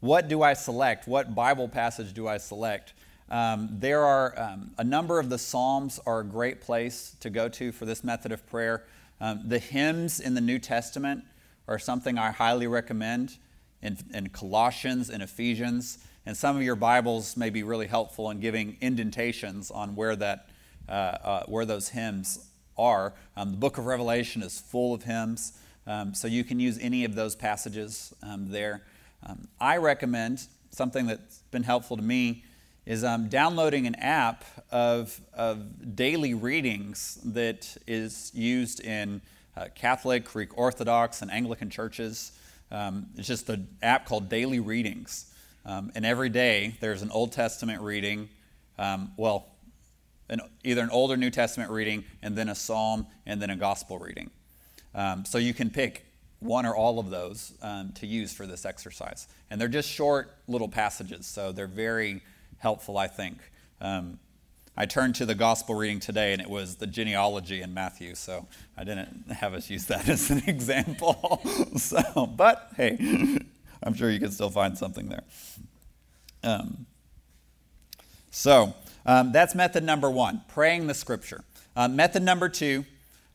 what 0.00 0.26
do 0.26 0.42
I 0.42 0.54
select, 0.54 1.06
what 1.06 1.32
Bible 1.32 1.68
passage 1.68 2.12
do 2.12 2.26
I 2.26 2.38
select, 2.38 2.92
um, 3.30 3.68
there 3.72 4.04
are 4.04 4.38
um, 4.38 4.72
a 4.76 4.84
number 4.84 5.18
of 5.18 5.28
the 5.30 5.38
Psalms 5.38 5.98
are 6.06 6.20
a 6.20 6.24
great 6.24 6.60
place 6.60 7.16
to 7.20 7.30
go 7.30 7.48
to 7.48 7.72
for 7.72 7.86
this 7.86 8.04
method 8.04 8.32
of 8.32 8.46
prayer. 8.46 8.84
Um, 9.20 9.42
the 9.46 9.58
hymns 9.58 10.20
in 10.20 10.34
the 10.34 10.40
New 10.40 10.58
Testament 10.58 11.24
are 11.66 11.78
something 11.78 12.18
I 12.18 12.30
highly 12.30 12.66
recommend 12.66 13.36
in, 13.80 13.96
in 14.12 14.28
Colossians 14.28 15.08
and 15.08 15.22
Ephesians. 15.22 15.98
And 16.26 16.36
some 16.36 16.56
of 16.56 16.62
your 16.62 16.76
Bibles 16.76 17.36
may 17.36 17.50
be 17.50 17.62
really 17.62 17.86
helpful 17.86 18.30
in 18.30 18.40
giving 18.40 18.76
indentations 18.80 19.70
on 19.70 19.94
where, 19.96 20.16
that, 20.16 20.48
uh, 20.88 20.92
uh, 20.92 21.44
where 21.46 21.64
those 21.64 21.88
hymns 21.88 22.50
are. 22.76 23.14
Um, 23.36 23.52
the 23.52 23.56
book 23.56 23.78
of 23.78 23.86
Revelation 23.86 24.42
is 24.42 24.60
full 24.60 24.92
of 24.92 25.04
hymns, 25.04 25.58
um, 25.86 26.14
so 26.14 26.28
you 26.28 26.44
can 26.44 26.60
use 26.60 26.78
any 26.80 27.04
of 27.04 27.14
those 27.14 27.36
passages 27.36 28.14
um, 28.22 28.50
there. 28.50 28.82
I 29.58 29.78
recommend 29.78 30.46
something 30.70 31.06
that's 31.06 31.38
been 31.50 31.62
helpful 31.62 31.96
to 31.96 32.02
me 32.02 32.44
is 32.86 33.02
um, 33.02 33.28
downloading 33.28 33.86
an 33.86 33.94
app 33.96 34.44
of, 34.70 35.20
of 35.32 35.96
daily 35.96 36.34
readings 36.34 37.18
that 37.24 37.76
is 37.86 38.30
used 38.34 38.80
in 38.80 39.22
uh, 39.56 39.66
Catholic, 39.74 40.24
Greek 40.24 40.56
Orthodox, 40.58 41.22
and 41.22 41.30
Anglican 41.30 41.70
churches. 41.70 42.32
Um, 42.70 43.06
it's 43.16 43.28
just 43.28 43.48
an 43.48 43.68
app 43.82 44.06
called 44.06 44.28
Daily 44.28 44.60
Readings. 44.60 45.32
Um, 45.64 45.92
and 45.94 46.04
every 46.04 46.28
day 46.28 46.76
there's 46.80 47.02
an 47.02 47.10
Old 47.10 47.32
Testament 47.32 47.80
reading, 47.80 48.28
um, 48.78 49.12
well, 49.16 49.46
an, 50.28 50.40
either 50.62 50.82
an 50.82 50.90
Old 50.90 51.10
or 51.10 51.16
New 51.16 51.30
Testament 51.30 51.70
reading, 51.70 52.04
and 52.22 52.36
then 52.36 52.48
a 52.48 52.54
psalm, 52.54 53.06
and 53.24 53.40
then 53.40 53.50
a 53.50 53.56
gospel 53.56 53.98
reading. 53.98 54.30
Um, 54.94 55.24
so 55.24 55.38
you 55.38 55.54
can 55.54 55.70
pick 55.70 56.04
one 56.40 56.66
or 56.66 56.76
all 56.76 56.98
of 56.98 57.08
those 57.08 57.54
um, 57.62 57.92
to 57.92 58.06
use 58.06 58.32
for 58.32 58.46
this 58.46 58.66
exercise. 58.66 59.28
And 59.50 59.58
they're 59.58 59.68
just 59.68 59.88
short 59.88 60.34
little 60.46 60.68
passages, 60.68 61.26
so 61.26 61.52
they're 61.52 61.66
very 61.66 62.22
helpful, 62.64 62.96
I 62.96 63.08
think. 63.08 63.36
Um, 63.78 64.18
I 64.74 64.86
turned 64.86 65.16
to 65.16 65.26
the 65.26 65.34
gospel 65.34 65.74
reading 65.74 66.00
today, 66.00 66.32
and 66.32 66.40
it 66.40 66.48
was 66.48 66.76
the 66.76 66.86
genealogy 66.86 67.60
in 67.60 67.74
Matthew, 67.74 68.14
so 68.14 68.46
I 68.74 68.84
didn't 68.84 69.30
have 69.30 69.52
us 69.52 69.68
use 69.68 69.84
that 69.88 70.08
as 70.14 70.30
an 70.30 70.44
example. 70.46 71.42
so, 71.76 72.24
but 72.24 72.72
hey, 72.74 72.96
I'm 73.82 73.92
sure 73.92 74.10
you 74.10 74.18
can 74.18 74.30
still 74.30 74.48
find 74.48 74.78
something 74.78 75.10
there. 75.10 75.24
Um, 76.42 76.86
so 78.30 78.74
um, 79.04 79.30
that's 79.30 79.54
method 79.54 79.84
number 79.84 80.10
one, 80.10 80.40
praying 80.48 80.86
the 80.86 80.94
scripture. 80.94 81.44
Uh, 81.76 81.88
method 81.88 82.22
number 82.22 82.48
two, 82.48 82.86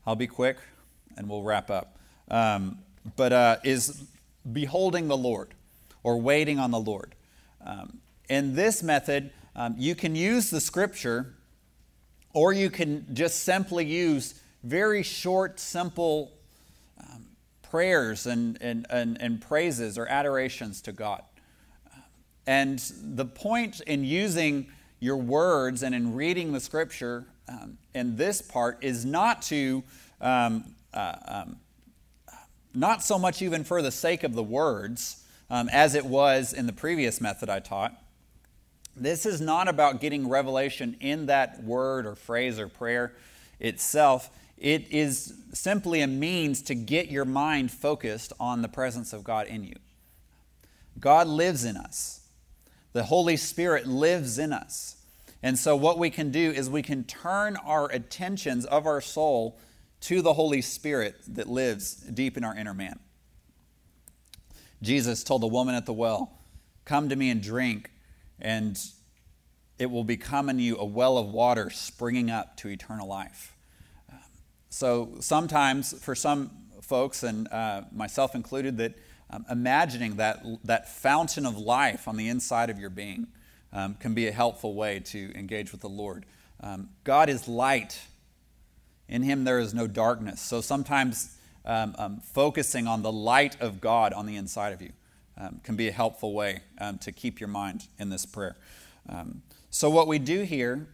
I'll 0.04 0.16
be 0.16 0.26
quick, 0.26 0.56
and 1.16 1.28
we'll 1.28 1.44
wrap 1.44 1.70
up. 1.70 1.96
Um, 2.28 2.80
but 3.14 3.32
uh, 3.32 3.56
is 3.62 4.02
beholding 4.52 5.06
the 5.06 5.16
Lord 5.16 5.54
or 6.02 6.20
waiting 6.20 6.58
on 6.58 6.72
the 6.72 6.80
Lord. 6.80 7.14
Um, 7.64 8.00
in 8.30 8.54
this 8.54 8.82
method, 8.82 9.30
um, 9.56 9.74
you 9.76 9.96
can 9.96 10.14
use 10.14 10.50
the 10.50 10.60
scripture, 10.60 11.34
or 12.32 12.52
you 12.52 12.70
can 12.70 13.04
just 13.12 13.42
simply 13.42 13.84
use 13.84 14.40
very 14.62 15.02
short, 15.02 15.58
simple 15.58 16.32
um, 17.00 17.26
prayers 17.60 18.26
and, 18.26 18.56
and, 18.62 18.86
and, 18.88 19.20
and, 19.20 19.40
praises 19.40 19.98
or 19.98 20.06
adorations 20.06 20.80
to 20.82 20.92
God. 20.92 21.22
And 22.46 22.78
the 23.02 23.24
point 23.24 23.80
in 23.80 24.04
using 24.04 24.68
your 25.00 25.16
words 25.16 25.82
and 25.82 25.94
in 25.94 26.14
reading 26.14 26.52
the 26.52 26.60
scripture 26.60 27.26
um, 27.48 27.78
in 27.94 28.16
this 28.16 28.40
part 28.40 28.78
is 28.80 29.04
not 29.04 29.42
to, 29.42 29.82
um, 30.20 30.74
uh, 30.94 31.16
um, 31.26 31.56
not 32.74 33.02
so 33.02 33.18
much 33.18 33.42
even 33.42 33.64
for 33.64 33.82
the 33.82 33.90
sake 33.90 34.22
of 34.22 34.34
the 34.34 34.42
words, 34.42 35.24
um, 35.48 35.68
as 35.70 35.96
it 35.96 36.06
was 36.06 36.52
in 36.52 36.66
the 36.66 36.72
previous 36.72 37.20
method 37.20 37.50
I 37.50 37.58
taught 37.58 38.00
this 39.00 39.24
is 39.24 39.40
not 39.40 39.66
about 39.66 40.00
getting 40.00 40.28
revelation 40.28 40.96
in 41.00 41.26
that 41.26 41.64
word 41.64 42.06
or 42.06 42.14
phrase 42.14 42.58
or 42.58 42.68
prayer 42.68 43.14
itself. 43.58 44.30
It 44.58 44.92
is 44.92 45.32
simply 45.54 46.02
a 46.02 46.06
means 46.06 46.60
to 46.62 46.74
get 46.74 47.10
your 47.10 47.24
mind 47.24 47.70
focused 47.70 48.34
on 48.38 48.60
the 48.60 48.68
presence 48.68 49.14
of 49.14 49.24
God 49.24 49.46
in 49.46 49.64
you. 49.64 49.76
God 50.98 51.26
lives 51.26 51.64
in 51.64 51.78
us, 51.78 52.20
the 52.92 53.04
Holy 53.04 53.38
Spirit 53.38 53.86
lives 53.86 54.38
in 54.38 54.52
us. 54.52 54.96
And 55.42 55.58
so, 55.58 55.74
what 55.74 55.98
we 55.98 56.10
can 56.10 56.30
do 56.30 56.50
is 56.50 56.68
we 56.68 56.82
can 56.82 57.04
turn 57.04 57.56
our 57.56 57.90
attentions 57.90 58.66
of 58.66 58.84
our 58.84 59.00
soul 59.00 59.58
to 60.02 60.20
the 60.20 60.34
Holy 60.34 60.60
Spirit 60.60 61.16
that 61.28 61.48
lives 61.48 61.94
deep 61.94 62.36
in 62.36 62.44
our 62.44 62.54
inner 62.54 62.74
man. 62.74 62.98
Jesus 64.82 65.24
told 65.24 65.40
the 65.40 65.46
woman 65.46 65.74
at 65.74 65.86
the 65.86 65.94
well, 65.94 66.32
Come 66.84 67.08
to 67.08 67.16
me 67.16 67.30
and 67.30 67.42
drink 67.42 67.90
and 68.40 68.78
it 69.78 69.90
will 69.90 70.04
become 70.04 70.48
in 70.48 70.58
you 70.58 70.76
a 70.76 70.84
well 70.84 71.16
of 71.16 71.30
water 71.30 71.70
springing 71.70 72.30
up 72.30 72.56
to 72.58 72.68
eternal 72.68 73.08
life. 73.08 73.56
so 74.68 75.16
sometimes, 75.20 75.98
for 76.02 76.14
some 76.14 76.50
folks, 76.82 77.22
and 77.22 77.48
uh, 77.52 77.82
myself 77.92 78.34
included, 78.34 78.76
that 78.78 78.94
um, 79.30 79.44
imagining 79.50 80.16
that, 80.16 80.44
that 80.64 80.88
fountain 80.88 81.46
of 81.46 81.56
life 81.56 82.08
on 82.08 82.16
the 82.16 82.28
inside 82.28 82.68
of 82.68 82.78
your 82.78 82.90
being 82.90 83.28
um, 83.72 83.94
can 83.94 84.14
be 84.14 84.26
a 84.26 84.32
helpful 84.32 84.74
way 84.74 85.00
to 85.00 85.32
engage 85.36 85.72
with 85.72 85.80
the 85.80 85.88
Lord. 85.88 86.26
Um, 86.60 86.90
God 87.04 87.28
is 87.28 87.46
light. 87.48 88.00
In 89.08 89.22
him 89.22 89.44
there 89.44 89.58
is 89.58 89.72
no 89.72 89.86
darkness. 89.86 90.40
So 90.40 90.60
sometimes 90.60 91.36
um, 91.64 91.94
um, 91.98 92.20
focusing 92.20 92.86
on 92.86 93.02
the 93.02 93.12
light 93.12 93.60
of 93.60 93.80
God 93.80 94.12
on 94.12 94.26
the 94.26 94.36
inside 94.36 94.72
of 94.72 94.82
you 94.82 94.92
um, 95.40 95.60
can 95.64 95.76
be 95.76 95.88
a 95.88 95.92
helpful 95.92 96.32
way 96.34 96.62
um, 96.78 96.98
to 96.98 97.12
keep 97.12 97.40
your 97.40 97.48
mind 97.48 97.88
in 97.98 98.10
this 98.10 98.26
prayer. 98.26 98.56
Um, 99.08 99.42
So, 99.70 99.88
what 99.88 100.06
we 100.08 100.18
do 100.18 100.42
here 100.42 100.88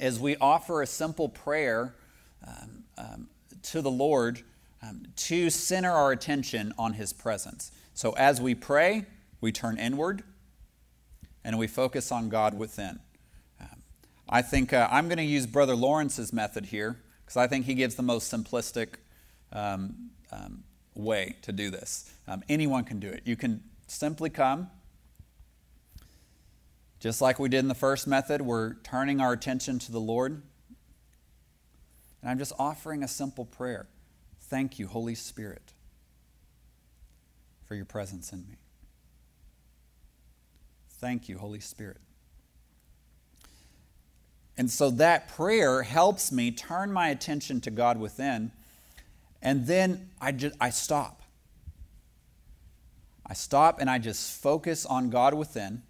is 0.00 0.18
we 0.18 0.36
offer 0.36 0.82
a 0.82 0.86
simple 0.86 1.28
prayer 1.28 1.94
um, 2.46 2.84
um, 2.98 3.28
to 3.62 3.80
the 3.80 3.90
Lord 3.90 4.42
um, 4.82 5.06
to 5.16 5.50
center 5.50 5.90
our 5.90 6.10
attention 6.10 6.72
on 6.78 6.94
His 6.94 7.12
presence. 7.12 7.70
So, 7.94 8.12
as 8.12 8.40
we 8.40 8.54
pray, 8.54 9.06
we 9.40 9.52
turn 9.52 9.78
inward 9.78 10.24
and 11.44 11.58
we 11.58 11.66
focus 11.66 12.10
on 12.10 12.28
God 12.28 12.58
within. 12.58 13.00
I 14.28 14.42
think 14.42 14.72
uh, 14.72 14.88
I'm 14.90 15.08
going 15.08 15.18
to 15.18 15.24
use 15.24 15.46
Brother 15.46 15.76
Lawrence's 15.76 16.32
method 16.32 16.66
here 16.66 16.98
because 17.24 17.36
I 17.36 17.46
think 17.46 17.66
he 17.66 17.74
gives 17.74 17.94
the 17.94 18.02
most 18.02 18.32
simplistic 18.32 18.94
um, 19.52 20.10
um, 20.32 20.63
way 20.94 21.36
to 21.42 21.52
do 21.52 21.70
this. 21.70 22.12
Um, 22.26 22.42
anyone 22.48 22.84
can 22.84 23.00
do 23.00 23.08
it. 23.08 23.22
You 23.24 23.36
can 23.36 23.62
simply 23.86 24.30
come, 24.30 24.70
just 27.00 27.20
like 27.20 27.38
we 27.38 27.48
did 27.48 27.58
in 27.58 27.68
the 27.68 27.74
first 27.74 28.06
method, 28.06 28.40
we're 28.40 28.74
turning 28.76 29.20
our 29.20 29.32
attention 29.32 29.78
to 29.80 29.92
the 29.92 30.00
Lord. 30.00 30.42
And 32.22 32.30
I'm 32.30 32.38
just 32.38 32.52
offering 32.58 33.02
a 33.02 33.08
simple 33.08 33.44
prayer. 33.44 33.86
Thank 34.40 34.78
you, 34.78 34.86
Holy 34.86 35.14
Spirit, 35.14 35.74
for 37.66 37.74
your 37.74 37.84
presence 37.84 38.32
in 38.32 38.46
me. 38.48 38.56
Thank 40.88 41.28
you, 41.28 41.36
Holy 41.36 41.60
Spirit. 41.60 41.98
And 44.56 44.70
so 44.70 44.88
that 44.92 45.28
prayer 45.28 45.82
helps 45.82 46.32
me 46.32 46.50
turn 46.50 46.92
my 46.92 47.08
attention 47.08 47.60
to 47.62 47.70
God 47.70 47.98
within, 47.98 48.52
and 49.44 49.66
then 49.66 50.08
I, 50.20 50.32
just, 50.32 50.56
I 50.58 50.70
stop. 50.70 51.22
I 53.26 53.34
stop 53.34 53.78
and 53.78 53.90
I 53.90 53.98
just 53.98 54.40
focus 54.42 54.86
on 54.86 55.10
God 55.10 55.34
within. 55.34 55.82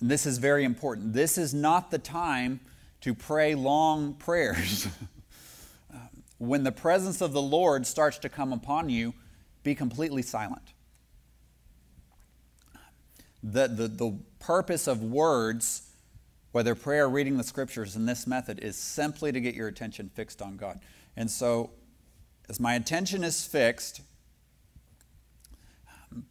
And 0.00 0.10
this 0.10 0.26
is 0.26 0.36
very 0.36 0.64
important. 0.64 1.14
This 1.14 1.38
is 1.38 1.54
not 1.54 1.90
the 1.90 1.98
time 1.98 2.60
to 3.00 3.14
pray 3.14 3.54
long 3.54 4.14
prayers. 4.18 4.86
Um, 5.92 6.08
when 6.36 6.62
the 6.62 6.72
presence 6.72 7.22
of 7.22 7.32
the 7.32 7.42
Lord 7.42 7.86
starts 7.86 8.18
to 8.18 8.28
come 8.28 8.52
upon 8.52 8.90
you, 8.90 9.14
be 9.62 9.74
completely 9.74 10.20
silent. 10.20 10.74
The, 13.42 13.68
the, 13.68 13.88
the 13.88 14.18
purpose 14.40 14.86
of 14.86 15.02
words, 15.02 15.90
whether 16.52 16.74
prayer 16.74 17.08
reading 17.08 17.38
the 17.38 17.44
scriptures 17.44 17.96
in 17.96 18.04
this 18.04 18.26
method, 18.26 18.58
is 18.58 18.76
simply 18.76 19.32
to 19.32 19.40
get 19.40 19.54
your 19.54 19.68
attention 19.68 20.10
fixed 20.14 20.42
on 20.42 20.56
God. 20.56 20.80
And 21.16 21.30
so, 21.30 21.70
as 22.48 22.58
my 22.58 22.74
attention 22.74 23.24
is 23.24 23.44
fixed, 23.44 24.00
um, 26.12 26.26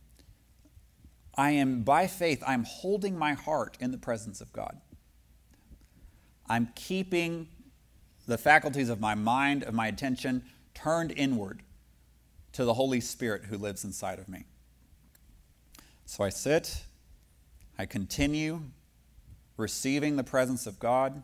I 1.36 1.52
am, 1.52 1.84
by 1.84 2.08
faith, 2.08 2.44
I'm 2.46 2.64
holding 2.64 3.18
my 3.18 3.34
heart 3.34 3.78
in 3.80 3.92
the 3.92 3.98
presence 3.98 4.42
of 4.42 4.52
God. 4.52 4.80
I'm 6.48 6.70
keeping 6.76 7.48
the 8.28 8.38
faculties 8.38 8.90
of 8.90 9.00
my 9.00 9.16
mind, 9.16 9.64
of 9.64 9.74
my 9.74 9.88
attention, 9.88 10.44
turned 10.74 11.12
inward 11.12 11.64
to 12.54 12.66
the 12.66 12.74
Holy 12.74 13.02
Spirit 13.02 13.46
who 13.46 13.58
lives 13.58 13.84
inside 13.84 14.20
of 14.20 14.30
me. 14.30 14.46
So 16.06 16.24
I 16.24 16.30
sit, 16.30 16.84
I 17.78 17.86
continue 17.86 18.62
receiving 19.58 20.16
the 20.16 20.24
presence 20.24 20.68
of 20.68 20.80
God, 20.80 21.24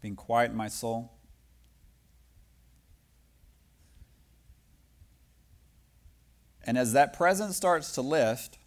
being 0.00 0.16
quiet 0.16 0.50
in 0.50 0.56
my 0.56 0.68
soul. 0.68 1.17
And 6.68 6.76
as 6.76 6.92
that 6.92 7.14
presence 7.14 7.56
starts 7.56 7.92
to 7.92 8.02
lift, 8.02 8.58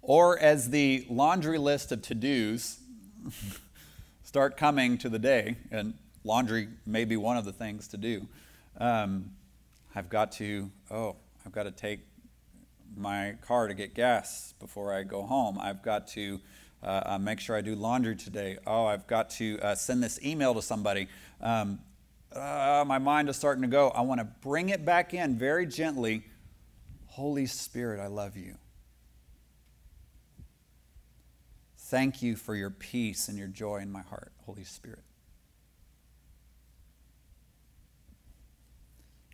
or 0.00 0.38
as 0.38 0.70
the 0.70 1.04
laundry 1.10 1.58
list 1.58 1.90
of 1.90 2.02
to 2.02 2.14
dos 2.14 2.78
start 4.22 4.56
coming 4.56 4.96
to 4.98 5.08
the 5.08 5.18
day, 5.18 5.56
and 5.72 5.94
laundry 6.22 6.68
may 6.86 7.04
be 7.04 7.16
one 7.16 7.36
of 7.36 7.44
the 7.44 7.52
things 7.52 7.88
to 7.88 7.96
do, 7.96 8.28
um, 8.78 9.32
I've 9.92 10.08
got 10.08 10.30
to, 10.32 10.70
oh, 10.88 11.16
I've 11.44 11.50
got 11.50 11.64
to 11.64 11.72
take 11.72 12.06
my 12.96 13.34
car 13.42 13.66
to 13.66 13.74
get 13.74 13.94
gas 13.94 14.54
before 14.60 14.94
I 14.94 15.02
go 15.02 15.22
home. 15.22 15.58
I've 15.60 15.82
got 15.82 16.06
to 16.10 16.40
uh, 16.80 17.02
uh, 17.06 17.18
make 17.18 17.40
sure 17.40 17.56
I 17.56 17.60
do 17.60 17.74
laundry 17.74 18.14
today. 18.14 18.58
Oh, 18.64 18.86
I've 18.86 19.08
got 19.08 19.30
to 19.30 19.58
uh, 19.60 19.74
send 19.74 20.00
this 20.00 20.24
email 20.24 20.54
to 20.54 20.62
somebody. 20.62 21.08
Um, 21.40 21.80
uh, 22.32 22.84
my 22.86 22.98
mind 22.98 23.28
is 23.28 23.34
starting 23.34 23.62
to 23.62 23.68
go. 23.68 23.88
I 23.88 24.02
want 24.02 24.20
to 24.20 24.28
bring 24.42 24.68
it 24.68 24.84
back 24.84 25.12
in 25.12 25.36
very 25.36 25.66
gently 25.66 26.22
Holy 27.16 27.46
Spirit, 27.46 27.98
I 27.98 28.08
love 28.08 28.36
you. 28.36 28.56
Thank 31.78 32.20
you 32.20 32.36
for 32.36 32.54
your 32.54 32.68
peace 32.68 33.28
and 33.28 33.38
your 33.38 33.48
joy 33.48 33.78
in 33.78 33.90
my 33.90 34.02
heart, 34.02 34.32
Holy 34.44 34.64
Spirit. 34.64 35.00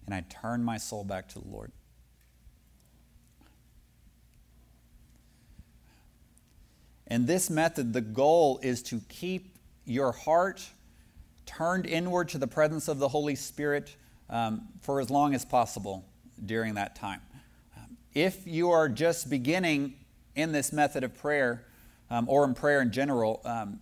And 0.07 0.14
I 0.14 0.22
turn 0.28 0.62
my 0.62 0.76
soul 0.76 1.03
back 1.03 1.28
to 1.30 1.41
the 1.41 1.49
Lord. 1.49 1.72
In 7.09 7.26
this 7.26 7.51
method, 7.51 7.93
the 7.93 8.01
goal 8.01 8.61
is 8.62 8.85
to 8.85 9.01
keep 9.09 9.57
your 9.87 10.12
heart 10.12 10.64
turned 11.47 11.87
inward 11.87 12.28
to 12.28 12.39
the 12.39 12.47
presence 12.47 12.87
of 12.87 13.01
the 13.01 13.09
Holy 13.09 13.35
Spirit 13.35 13.97
um, 14.30 14.68
for 14.83 15.01
as 15.01 15.11
long 15.11 15.35
as 15.35 15.45
possible 15.45 16.05
during 16.47 16.74
that 16.74 16.95
time. 16.95 17.20
If 18.15 18.47
you 18.47 18.71
are 18.71 18.89
just 18.89 19.31
beginning 19.31 19.95
in 20.35 20.53
this 20.53 20.73
method 20.73 21.03
of 21.05 21.17
prayer, 21.17 21.65
um, 22.11 22.29
or 22.29 22.45
in 22.45 22.55
prayer 22.55 22.83
in 22.83 22.93
general, 22.93 23.41
um, 23.45 23.81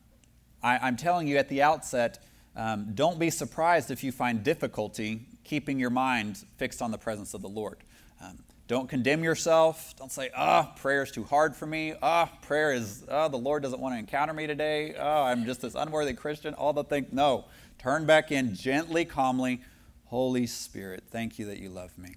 I, 0.62 0.87
am 0.89 0.97
telling 0.97 1.26
you 1.26 1.37
at 1.39 1.49
the 1.49 1.62
outset, 1.62 2.24
um, 2.55 2.93
don't 2.95 3.18
be 3.18 3.31
surprised 3.31 3.91
if 3.91 4.05
you 4.05 4.12
find 4.12 4.45
difficulty 4.45 5.26
keeping 5.43 5.81
your 5.81 5.91
mind 5.91 6.45
fixed 6.59 6.81
on 6.81 6.91
the 6.91 6.99
presence 6.99 7.35
of 7.35 7.43
the 7.43 7.49
Lord. 7.49 7.78
Um, 8.22 8.39
don't 8.68 8.89
condemn 8.89 9.24
yourself. 9.24 9.97
Don't 9.97 10.12
say, 10.12 10.31
ah, 10.37 10.70
oh, 10.70 10.81
prayer 10.81 11.03
is 11.03 11.11
too 11.11 11.24
hard 11.24 11.57
for 11.57 11.66
me. 11.66 11.95
Ah, 12.01 12.31
oh, 12.33 12.39
prayer 12.47 12.72
is, 12.72 13.05
oh, 13.09 13.28
the 13.28 13.37
Lord 13.37 13.64
doesn't 13.64 13.81
want 13.81 13.97
to 13.97 13.99
encounter 13.99 14.33
me 14.33 14.47
today. 14.47 14.95
Oh, 14.97 15.24
I'm 15.24 15.45
just 15.45 15.62
this 15.62 15.74
unworthy 15.74 16.12
Christian. 16.12 16.55
All 16.55 16.72
the 16.72 16.85
things. 16.85 17.09
No. 17.12 17.47
Turn 17.78 18.07
back 18.07 18.31
in 18.31 18.55
gently, 18.55 19.05
calmly. 19.05 19.61
Holy 20.05 20.47
Spirit, 20.47 21.05
thank 21.11 21.39
you 21.39 21.47
that 21.47 21.59
you 21.59 21.68
love 21.68 21.97
me. 21.99 22.14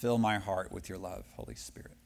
Fill 0.00 0.16
my 0.16 0.38
heart 0.38 0.72
with 0.72 0.88
your 0.88 0.96
love, 0.96 1.26
Holy 1.36 1.54
Spirit. 1.54 1.98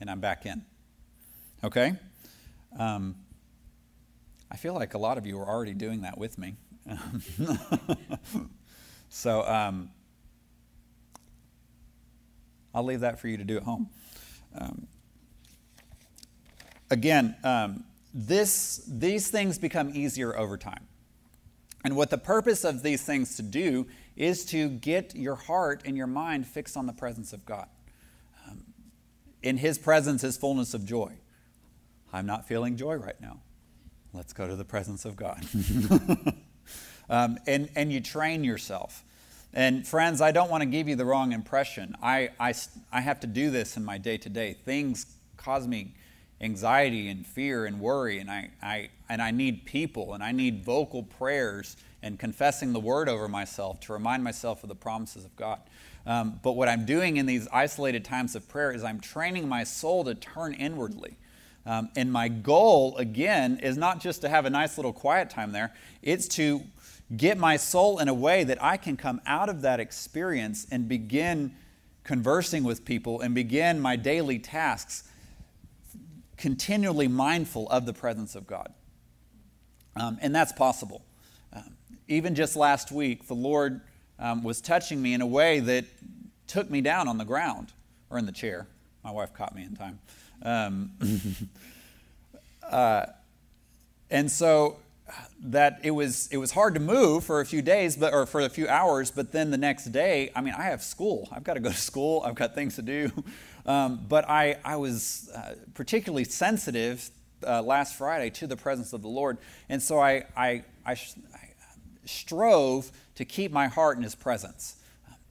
And 0.00 0.10
I'm 0.10 0.20
back 0.20 0.46
in. 0.46 0.64
Okay? 1.62 1.92
Um, 2.78 3.16
I 4.50 4.56
feel 4.56 4.72
like 4.72 4.94
a 4.94 4.98
lot 4.98 5.18
of 5.18 5.26
you 5.26 5.38
are 5.38 5.46
already 5.46 5.74
doing 5.74 6.00
that 6.00 6.16
with 6.16 6.38
me. 6.38 6.56
so 9.10 9.46
um, 9.46 9.90
I'll 12.74 12.84
leave 12.84 13.00
that 13.00 13.20
for 13.20 13.28
you 13.28 13.36
to 13.36 13.44
do 13.44 13.58
at 13.58 13.64
home. 13.64 13.90
Um, 14.58 14.86
again, 16.90 17.36
um, 17.44 17.84
this, 18.14 18.82
these 18.88 19.28
things 19.28 19.58
become 19.58 19.90
easier 19.94 20.34
over 20.34 20.56
time. 20.56 20.88
And 21.84 21.96
what 21.96 22.08
the 22.08 22.18
purpose 22.18 22.64
of 22.64 22.82
these 22.82 23.02
things 23.02 23.36
to 23.36 23.42
do 23.42 23.86
is 24.16 24.46
to 24.46 24.70
get 24.70 25.14
your 25.14 25.34
heart 25.34 25.82
and 25.84 25.96
your 25.96 26.06
mind 26.06 26.46
fixed 26.46 26.78
on 26.78 26.86
the 26.86 26.94
presence 26.94 27.34
of 27.34 27.44
God. 27.44 27.68
Um, 28.48 28.64
in 29.42 29.58
His 29.58 29.76
presence 29.76 30.24
is 30.24 30.38
fullness 30.38 30.72
of 30.72 30.86
joy. 30.86 31.12
I'm 32.10 32.24
not 32.24 32.48
feeling 32.48 32.76
joy 32.76 32.94
right 32.94 33.20
now. 33.20 33.40
Let's 34.14 34.32
go 34.32 34.48
to 34.48 34.56
the 34.56 34.64
presence 34.64 35.04
of 35.04 35.16
God. 35.16 35.44
um, 37.10 37.38
and, 37.46 37.68
and 37.76 37.92
you 37.92 38.00
train 38.00 38.44
yourself. 38.44 39.04
And 39.52 39.86
friends, 39.86 40.20
I 40.20 40.32
don't 40.32 40.50
want 40.50 40.62
to 40.62 40.66
give 40.66 40.88
you 40.88 40.96
the 40.96 41.04
wrong 41.04 41.32
impression. 41.32 41.96
I, 42.02 42.30
I, 42.40 42.54
I 42.92 43.02
have 43.02 43.20
to 43.20 43.26
do 43.26 43.50
this 43.50 43.76
in 43.76 43.84
my 43.84 43.98
day 43.98 44.16
to 44.18 44.28
day. 44.28 44.54
Things 44.64 45.06
cause 45.36 45.66
me 45.66 45.94
anxiety 46.40 47.08
and 47.08 47.26
fear 47.26 47.66
and 47.66 47.80
worry, 47.80 48.18
and 48.18 48.30
I, 48.30 48.50
I, 48.62 48.90
and 49.08 49.22
I 49.22 49.30
need 49.30 49.64
people, 49.64 50.14
and 50.14 50.22
I 50.22 50.32
need 50.32 50.64
vocal 50.64 51.02
prayers 51.02 51.76
and 52.02 52.18
confessing 52.18 52.72
the 52.72 52.80
word 52.80 53.08
over 53.08 53.28
myself 53.28 53.80
to 53.80 53.92
remind 53.92 54.22
myself 54.22 54.62
of 54.62 54.68
the 54.68 54.74
promises 54.74 55.24
of 55.24 55.34
God. 55.36 55.60
Um, 56.06 56.38
but 56.42 56.52
what 56.52 56.68
I'm 56.68 56.84
doing 56.84 57.16
in 57.16 57.24
these 57.24 57.48
isolated 57.50 58.04
times 58.04 58.34
of 58.34 58.46
prayer 58.46 58.72
is 58.72 58.84
I'm 58.84 59.00
training 59.00 59.48
my 59.48 59.64
soul 59.64 60.04
to 60.04 60.14
turn 60.14 60.52
inwardly. 60.52 61.16
Um, 61.66 61.88
and 61.96 62.12
my 62.12 62.28
goal, 62.28 62.94
again, 62.98 63.58
is 63.62 63.78
not 63.78 64.00
just 64.00 64.20
to 64.20 64.28
have 64.28 64.44
a 64.44 64.50
nice 64.50 64.76
little 64.76 64.92
quiet 64.92 65.30
time 65.30 65.52
there, 65.52 65.72
it's 66.02 66.28
to 66.28 66.62
get 67.16 67.38
my 67.38 67.56
soul 67.56 67.98
in 67.98 68.08
a 68.08 68.14
way 68.14 68.44
that 68.44 68.62
I 68.62 68.76
can 68.76 68.98
come 68.98 69.20
out 69.24 69.48
of 69.48 69.62
that 69.62 69.80
experience 69.80 70.66
and 70.70 70.88
begin 70.88 71.54
conversing 72.02 72.64
with 72.64 72.84
people 72.84 73.22
and 73.22 73.34
begin 73.34 73.80
my 73.80 73.96
daily 73.96 74.38
tasks 74.38 75.04
continually 76.36 77.08
mindful 77.08 77.68
of 77.68 77.86
the 77.86 77.92
presence 77.92 78.34
of 78.34 78.46
God. 78.46 78.72
Um, 79.96 80.18
and 80.20 80.34
that's 80.34 80.52
possible. 80.52 81.04
Um, 81.52 81.76
even 82.08 82.34
just 82.34 82.56
last 82.56 82.90
week, 82.90 83.26
the 83.28 83.34
Lord 83.34 83.80
um, 84.18 84.42
was 84.42 84.60
touching 84.60 85.00
me 85.00 85.14
in 85.14 85.20
a 85.20 85.26
way 85.26 85.60
that 85.60 85.84
took 86.46 86.70
me 86.70 86.80
down 86.80 87.08
on 87.08 87.18
the 87.18 87.24
ground 87.24 87.72
or 88.10 88.18
in 88.18 88.26
the 88.26 88.32
chair. 88.32 88.66
My 89.02 89.10
wife 89.10 89.32
caught 89.34 89.54
me 89.54 89.64
in 89.64 89.76
time. 89.76 89.98
Um, 90.42 90.92
uh, 92.62 93.06
and 94.10 94.30
so 94.30 94.78
that 95.42 95.80
it 95.82 95.90
was 95.90 96.28
it 96.32 96.38
was 96.38 96.52
hard 96.52 96.74
to 96.74 96.80
move 96.80 97.24
for 97.24 97.40
a 97.40 97.46
few 97.46 97.60
days 97.60 97.96
but 97.96 98.14
or 98.14 98.24
for 98.24 98.40
a 98.40 98.48
few 98.48 98.66
hours 98.66 99.10
but 99.10 99.32
then 99.32 99.50
the 99.50 99.58
next 99.58 99.86
day 99.86 100.30
i 100.34 100.40
mean 100.40 100.54
i 100.56 100.62
have 100.62 100.82
school 100.82 101.28
i've 101.30 101.44
got 101.44 101.54
to 101.54 101.60
go 101.60 101.68
to 101.68 101.76
school 101.76 102.22
i've 102.24 102.34
got 102.34 102.54
things 102.54 102.76
to 102.76 102.82
do 102.82 103.10
um, 103.66 104.04
but 104.08 104.28
i 104.28 104.56
i 104.64 104.76
was 104.76 105.30
uh, 105.34 105.54
particularly 105.74 106.24
sensitive 106.24 107.10
uh, 107.46 107.62
last 107.62 107.96
friday 107.96 108.30
to 108.30 108.46
the 108.46 108.56
presence 108.56 108.92
of 108.92 109.02
the 109.02 109.08
lord 109.08 109.38
and 109.68 109.82
so 109.82 109.98
i 109.98 110.24
i 110.36 110.62
i, 110.86 110.92
I 110.92 110.96
strove 112.04 112.90
to 113.14 113.24
keep 113.24 113.52
my 113.52 113.68
heart 113.68 113.96
in 113.96 114.02
his 114.02 114.14
presence 114.14 114.76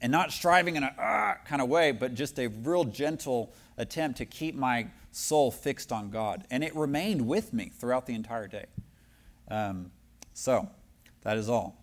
and 0.00 0.10
not 0.10 0.32
striving 0.32 0.76
in 0.76 0.82
a 0.82 0.94
uh, 0.98 1.34
kind 1.46 1.62
of 1.62 1.68
way 1.68 1.92
but 1.92 2.14
just 2.14 2.38
a 2.38 2.48
real 2.48 2.84
gentle 2.84 3.52
attempt 3.76 4.18
to 4.18 4.26
keep 4.26 4.54
my 4.54 4.86
soul 5.12 5.50
fixed 5.50 5.92
on 5.92 6.10
god 6.10 6.44
and 6.50 6.64
it 6.64 6.74
remained 6.74 7.26
with 7.26 7.52
me 7.52 7.70
throughout 7.78 8.06
the 8.06 8.14
entire 8.14 8.48
day 8.48 8.66
um, 9.48 9.90
so, 10.32 10.68
that 11.22 11.36
is 11.36 11.48
all. 11.48 11.76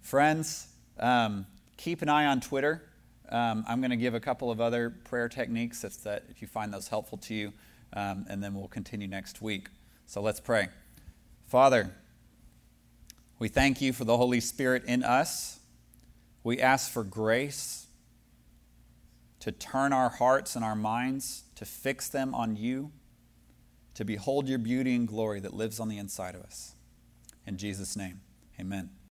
Friends, 0.00 0.66
um, 0.98 1.46
keep 1.76 2.02
an 2.02 2.08
eye 2.08 2.26
on 2.26 2.40
Twitter. 2.40 2.82
Um, 3.32 3.64
I'm 3.66 3.80
going 3.80 3.90
to 3.90 3.96
give 3.96 4.14
a 4.14 4.20
couple 4.20 4.50
of 4.50 4.60
other 4.60 4.90
prayer 4.90 5.28
techniques 5.28 5.82
if, 5.82 6.02
that, 6.04 6.24
if 6.28 6.40
you 6.40 6.46
find 6.46 6.72
those 6.72 6.88
helpful 6.88 7.18
to 7.18 7.34
you, 7.34 7.52
um, 7.94 8.26
and 8.28 8.42
then 8.42 8.54
we'll 8.54 8.68
continue 8.68 9.08
next 9.08 9.42
week. 9.42 9.68
So 10.06 10.20
let's 10.20 10.38
pray. 10.38 10.68
Father, 11.46 11.94
we 13.38 13.48
thank 13.48 13.80
you 13.80 13.92
for 13.92 14.04
the 14.04 14.16
Holy 14.16 14.38
Spirit 14.38 14.84
in 14.84 15.02
us. 15.02 15.58
We 16.44 16.60
ask 16.60 16.92
for 16.92 17.02
grace 17.02 17.86
to 19.40 19.50
turn 19.50 19.92
our 19.92 20.10
hearts 20.10 20.54
and 20.54 20.64
our 20.64 20.76
minds, 20.76 21.42
to 21.56 21.64
fix 21.64 22.08
them 22.08 22.34
on 22.34 22.54
you 22.54 22.92
to 23.94 24.04
behold 24.04 24.48
your 24.48 24.58
beauty 24.58 24.94
and 24.94 25.06
glory 25.06 25.40
that 25.40 25.54
lives 25.54 25.78
on 25.78 25.88
the 25.88 25.98
inside 25.98 26.34
of 26.34 26.42
us. 26.42 26.74
In 27.46 27.56
Jesus' 27.56 27.96
name, 27.96 28.20
amen. 28.58 28.90